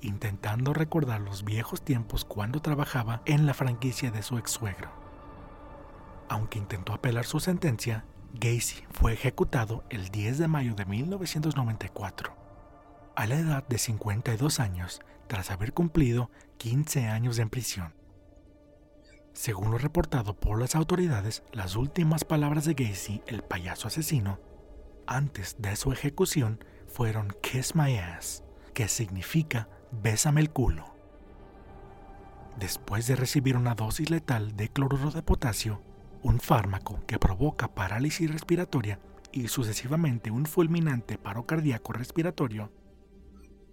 intentando 0.00 0.72
recordar 0.72 1.20
los 1.20 1.44
viejos 1.44 1.82
tiempos 1.82 2.24
cuando 2.24 2.60
trabajaba 2.60 3.22
en 3.24 3.46
la 3.46 3.54
franquicia 3.54 4.10
de 4.10 4.22
su 4.22 4.38
ex 4.38 4.50
suegro. 4.50 4.90
Aunque 6.28 6.58
intentó 6.58 6.92
apelar 6.92 7.24
su 7.24 7.40
sentencia, 7.40 8.04
Gacy 8.34 8.84
fue 8.90 9.12
ejecutado 9.12 9.84
el 9.90 10.08
10 10.10 10.38
de 10.38 10.48
mayo 10.48 10.74
de 10.74 10.84
1994, 10.84 12.36
a 13.16 13.26
la 13.26 13.34
edad 13.36 13.66
de 13.66 13.78
52 13.78 14.60
años, 14.60 15.00
tras 15.26 15.50
haber 15.50 15.72
cumplido 15.72 16.30
15 16.58 17.08
años 17.08 17.38
en 17.38 17.50
prisión. 17.50 17.94
Según 19.32 19.70
lo 19.70 19.78
reportado 19.78 20.38
por 20.38 20.60
las 20.60 20.74
autoridades, 20.74 21.42
las 21.52 21.76
últimas 21.76 22.24
palabras 22.24 22.64
de 22.64 22.74
Gacy, 22.74 23.22
el 23.26 23.42
payaso 23.42 23.88
asesino, 23.88 24.38
antes 25.10 25.56
de 25.58 25.74
su 25.74 25.90
ejecución 25.92 26.64
fueron 26.86 27.34
Kiss 27.42 27.74
My 27.74 27.98
Ass, 27.98 28.44
que 28.72 28.86
significa 28.86 29.68
Bésame 29.90 30.40
el 30.40 30.50
culo. 30.50 30.94
Después 32.58 33.08
de 33.08 33.16
recibir 33.16 33.56
una 33.56 33.74
dosis 33.74 34.08
letal 34.08 34.56
de 34.56 34.68
cloruro 34.68 35.10
de 35.10 35.22
potasio, 35.22 35.82
un 36.22 36.38
fármaco 36.38 37.00
que 37.08 37.18
provoca 37.18 37.74
parálisis 37.74 38.30
respiratoria 38.30 39.00
y 39.32 39.48
sucesivamente 39.48 40.30
un 40.30 40.46
fulminante 40.46 41.18
paro 41.18 41.44
cardíaco 41.44 41.92
respiratorio, 41.92 42.70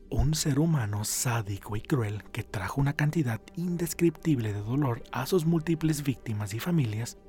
un 0.09 0.33
ser 0.33 0.59
humano 0.59 1.03
sádico 1.05 1.75
y 1.75 1.81
cruel 1.81 2.23
que 2.31 2.43
trajo 2.43 2.81
una 2.81 2.93
cantidad 2.93 3.41
indescriptible 3.55 4.53
de 4.53 4.61
dolor 4.61 5.03
a 5.11 5.27
sus 5.27 5.45
múltiples 5.45 6.01
víctimas 6.01 6.55
y 6.55 6.59
familias, 6.59 7.19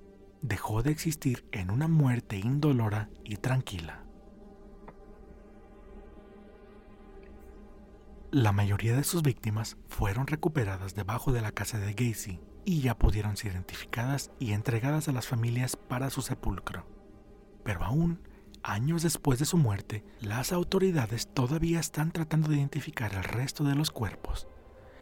dejó 0.42 0.82
de 0.82 0.90
existir 0.90 1.46
en 1.52 1.70
una 1.70 1.88
muerte 1.88 2.38
indolora 2.38 3.10
y 3.24 3.36
tranquila. 3.36 4.04
La 8.30 8.52
mayoría 8.52 8.94
de 8.94 9.04
sus 9.04 9.22
víctimas 9.22 9.78
fueron 9.88 10.26
recuperadas 10.26 10.94
debajo 10.94 11.32
de 11.32 11.40
la 11.40 11.52
casa 11.52 11.78
de 11.78 11.94
Gacy 11.94 12.40
y 12.66 12.82
ya 12.82 12.98
pudieron 12.98 13.38
ser 13.38 13.52
identificadas 13.52 14.30
y 14.38 14.52
entregadas 14.52 15.08
a 15.08 15.12
las 15.12 15.26
familias 15.26 15.76
para 15.76 16.10
su 16.10 16.20
sepulcro. 16.20 16.86
Pero 17.64 17.82
aún, 17.84 18.20
años 18.62 19.02
después 19.02 19.38
de 19.38 19.46
su 19.46 19.56
muerte, 19.56 20.04
las 20.20 20.52
autoridades 20.52 21.28
todavía 21.32 21.80
están 21.80 22.12
tratando 22.12 22.48
de 22.48 22.56
identificar 22.56 23.14
el 23.14 23.24
resto 23.24 23.64
de 23.64 23.74
los 23.74 23.90
cuerpos. 23.90 24.46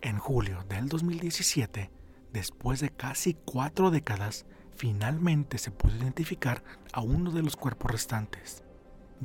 En 0.02 0.18
julio 0.18 0.64
del 0.68 0.88
2017, 0.88 1.90
después 2.32 2.78
de 2.78 2.90
casi 2.90 3.34
cuatro 3.34 3.90
décadas, 3.90 4.46
finalmente 4.76 5.58
se 5.58 5.70
pudo 5.70 5.96
identificar 5.96 6.62
a 6.92 7.00
uno 7.00 7.30
de 7.30 7.42
los 7.42 7.56
cuerpos 7.56 7.90
restantes, 7.90 8.62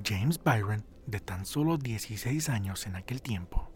James 0.04 0.42
Byron, 0.44 0.86
de 1.06 1.20
tan 1.20 1.46
solo 1.46 1.78
16 1.78 2.50
años 2.50 2.86
en 2.88 2.96
aquel 2.96 3.22
tiempo. 3.22 3.70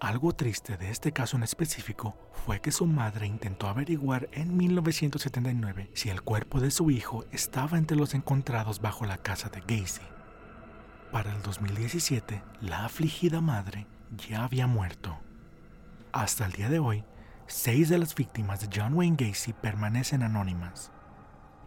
Algo 0.00 0.32
triste 0.32 0.76
de 0.76 0.90
este 0.90 1.10
caso 1.10 1.36
en 1.36 1.42
específico 1.42 2.16
fue 2.32 2.60
que 2.60 2.70
su 2.70 2.86
madre 2.86 3.26
intentó 3.26 3.66
averiguar 3.66 4.28
en 4.30 4.56
1979 4.56 5.90
si 5.94 6.08
el 6.08 6.22
cuerpo 6.22 6.60
de 6.60 6.70
su 6.70 6.92
hijo 6.92 7.24
estaba 7.32 7.78
entre 7.78 7.96
los 7.96 8.14
encontrados 8.14 8.80
bajo 8.80 9.06
la 9.06 9.18
casa 9.18 9.48
de 9.48 9.60
Gacy. 9.60 10.02
Para 11.10 11.34
el 11.34 11.42
2017, 11.42 12.42
la 12.60 12.84
afligida 12.84 13.40
madre 13.40 13.88
ya 14.28 14.44
había 14.44 14.68
muerto. 14.68 15.18
Hasta 16.12 16.46
el 16.46 16.52
día 16.52 16.68
de 16.68 16.78
hoy, 16.78 17.04
seis 17.48 17.88
de 17.88 17.96
las 17.98 18.14
víctimas 18.14 18.60
de 18.60 18.68
John 18.72 18.94
Wayne 18.94 19.16
Gacy 19.18 19.54
permanecen 19.54 20.22
anónimas. 20.22 20.92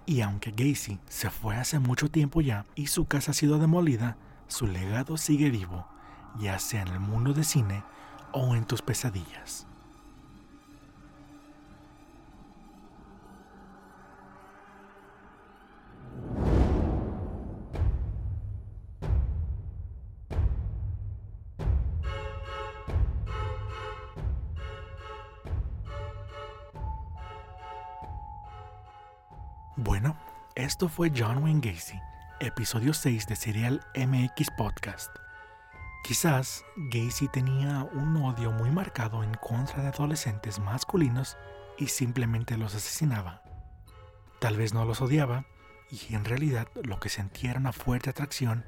Y 0.06 0.22
aunque 0.22 0.52
Gacy 0.52 1.00
se 1.08 1.30
fue 1.30 1.56
hace 1.56 1.80
mucho 1.80 2.10
tiempo 2.10 2.42
ya 2.42 2.66
y 2.76 2.88
su 2.88 3.06
casa 3.06 3.32
ha 3.32 3.34
sido 3.34 3.58
demolida, 3.58 4.16
su 4.48 4.68
legado 4.68 5.18
sigue 5.18 5.50
vivo, 5.50 5.88
ya 6.40 6.60
sea 6.60 6.84
en 6.84 6.90
el 6.90 7.00
mundo 7.00 7.34
de 7.34 7.44
cine 7.44 7.84
o 8.32 8.56
en 8.56 8.66
tus 8.66 8.82
pesadillas. 8.82 9.68
Bueno, 29.84 30.16
esto 30.54 30.90
fue 30.90 31.12
John 31.12 31.42
Wayne 31.42 31.60
Gacy, 31.60 32.00
episodio 32.40 32.94
6 32.94 33.26
de 33.26 33.36
Serial 33.36 33.82
MX 33.96 34.52
Podcast. 34.56 35.10
Quizás 36.04 36.64
Gacy 36.92 37.28
tenía 37.30 37.90
un 37.92 38.16
odio 38.18 38.52
muy 38.52 38.70
marcado 38.70 39.24
en 39.24 39.34
contra 39.34 39.82
de 39.82 39.88
adolescentes 39.88 40.60
masculinos 40.60 41.36
y 41.80 41.88
simplemente 41.88 42.58
los 42.58 42.76
asesinaba. 42.76 43.42
Tal 44.40 44.56
vez 44.56 44.72
no 44.72 44.86
los 44.86 45.02
odiaba 45.02 45.46
y 45.90 46.14
en 46.14 46.26
realidad 46.26 46.68
lo 46.84 47.00
que 47.00 47.10
sentía 47.10 47.50
era 47.50 47.60
una 47.60 47.74
fuerte 47.74 48.12
atracción 48.12 48.64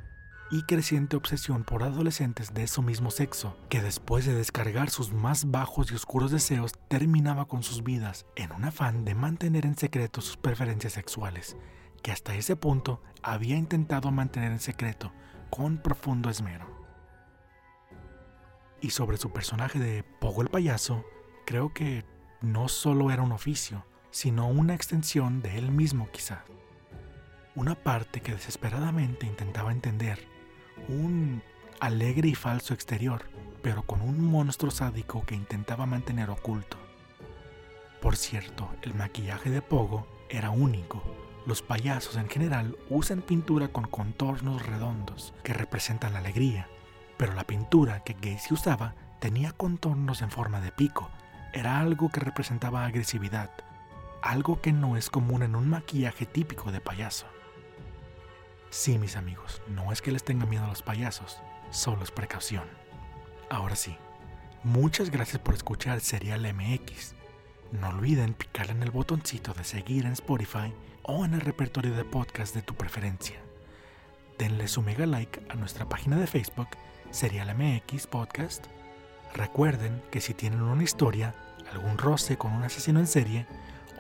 y 0.53 0.61
creciente 0.61 1.15
obsesión 1.15 1.63
por 1.63 1.81
adolescentes 1.81 2.53
de 2.53 2.67
su 2.67 2.83
mismo 2.83 3.09
sexo, 3.09 3.57
que 3.69 3.81
después 3.81 4.23
de 4.27 4.35
descargar 4.35 4.91
sus 4.91 5.11
más 5.11 5.49
bajos 5.49 5.91
y 5.91 5.95
oscuros 5.95 6.29
deseos 6.29 6.73
terminaba 6.89 7.47
con 7.47 7.63
sus 7.63 7.83
vidas 7.83 8.27
en 8.35 8.51
un 8.51 8.63
afán 8.63 9.03
de 9.03 9.15
mantener 9.15 9.65
en 9.65 9.75
secreto 9.75 10.21
sus 10.21 10.37
preferencias 10.37 10.93
sexuales, 10.93 11.57
que 12.03 12.11
hasta 12.11 12.35
ese 12.35 12.55
punto 12.55 13.01
había 13.23 13.57
intentado 13.57 14.11
mantener 14.11 14.51
en 14.51 14.59
secreto 14.59 15.11
con 15.49 15.79
profundo 15.79 16.29
esmero. 16.29 16.67
Y 18.79 18.91
sobre 18.91 19.17
su 19.17 19.31
personaje 19.31 19.79
de 19.79 20.03
Pogo 20.03 20.43
el 20.43 20.49
payaso, 20.49 21.03
creo 21.47 21.73
que 21.73 22.05
no 22.41 22.67
solo 22.67 23.09
era 23.09 23.23
un 23.23 23.31
oficio, 23.31 23.87
sino 24.11 24.47
una 24.47 24.75
extensión 24.75 25.41
de 25.41 25.57
él 25.57 25.71
mismo 25.71 26.11
quizá. 26.11 26.43
Una 27.55 27.73
parte 27.73 28.21
que 28.21 28.33
desesperadamente 28.33 29.25
intentaba 29.25 29.71
entender, 29.71 30.32
un 30.88 31.41
alegre 31.79 32.29
y 32.29 32.36
falso 32.36 32.73
exterior, 32.73 33.23
pero 33.62 33.83
con 33.83 34.01
un 34.01 34.19
monstruo 34.21 34.71
sádico 34.71 35.25
que 35.25 35.36
intentaba 35.36 35.86
mantener 35.86 36.29
oculto. 36.29 36.77
Por 38.01 38.17
cierto, 38.17 38.69
el 38.81 38.93
maquillaje 38.93 39.49
de 39.49 39.62
Pogo 39.62 40.07
era 40.29 40.49
único. 40.49 41.03
Los 41.45 41.62
payasos 41.62 42.15
en 42.17 42.29
general 42.29 42.77
usan 42.89 43.21
pintura 43.21 43.69
con 43.69 43.86
contornos 43.86 44.65
redondos 44.65 45.33
que 45.43 45.53
representan 45.53 46.13
la 46.13 46.19
alegría, 46.19 46.67
pero 47.17 47.33
la 47.33 47.43
pintura 47.43 48.03
que 48.03 48.13
Gacy 48.13 48.53
usaba 48.53 48.95
tenía 49.19 49.51
contornos 49.51 50.21
en 50.21 50.31
forma 50.31 50.59
de 50.59 50.71
pico, 50.71 51.09
era 51.53 51.79
algo 51.79 52.09
que 52.09 52.19
representaba 52.19 52.86
agresividad, 52.86 53.51
algo 54.21 54.59
que 54.59 54.73
no 54.73 54.97
es 54.97 55.09
común 55.09 55.43
en 55.43 55.55
un 55.55 55.69
maquillaje 55.69 56.25
típico 56.25 56.71
de 56.71 56.81
payaso. 56.81 57.27
Sí, 58.73 58.97
mis 58.97 59.17
amigos, 59.17 59.62
no 59.67 59.91
es 59.91 60.01
que 60.01 60.12
les 60.12 60.23
tenga 60.23 60.47
miedo 60.47 60.65
a 60.65 60.67
los 60.67 60.81
payasos, 60.81 61.38
solo 61.69 62.01
es 62.01 62.09
precaución. 62.09 62.63
Ahora 63.51 63.75
sí, 63.75 63.95
muchas 64.63 65.12
gracias 65.12 65.39
por 65.39 65.53
escuchar 65.53 65.99
Serial 65.99 66.41
MX. 66.41 67.13
No 67.71 67.89
olviden 67.89 68.33
picar 68.33 68.71
en 68.71 68.81
el 68.81 68.89
botoncito 68.89 69.53
de 69.53 69.63
seguir 69.63 70.07
en 70.07 70.13
Spotify 70.13 70.73
o 71.03 71.23
en 71.23 71.36
el 71.36 71.41
repertorio 71.41 71.93
de 71.93 72.03
podcast 72.03 72.55
de 72.55 72.63
tu 72.63 72.73
preferencia. 72.73 73.39
Denle 74.39 74.67
su 74.67 74.81
mega 74.81 75.05
like 75.05 75.39
a 75.49 75.53
nuestra 75.53 75.88
página 75.88 76.17
de 76.17 76.25
Facebook, 76.25 76.69
Serial 77.12 77.55
MX 77.55 78.07
Podcast. 78.07 78.65
Recuerden 79.36 80.01
que 80.09 80.19
si 80.19 80.33
tienen 80.33 80.63
una 80.63 80.81
historia, 80.81 81.36
algún 81.71 81.99
roce 81.99 82.38
con 82.38 82.51
un 82.51 82.63
asesino 82.63 82.99
en 82.99 83.07
serie 83.07 83.45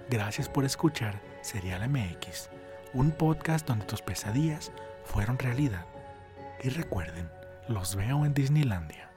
Gracias 0.08 0.48
por 0.48 0.64
escuchar 0.64 1.20
Serial 1.42 1.88
MX, 1.88 2.50
un 2.94 3.10
podcast 3.12 3.66
donde 3.66 3.86
tus 3.86 4.02
pesadillas 4.02 4.72
fueron 5.04 5.38
realidad. 5.38 5.84
Y 6.62 6.68
recuerden, 6.70 7.30
los 7.68 7.94
veo 7.94 8.24
en 8.24 8.34
Disneylandia. 8.34 9.09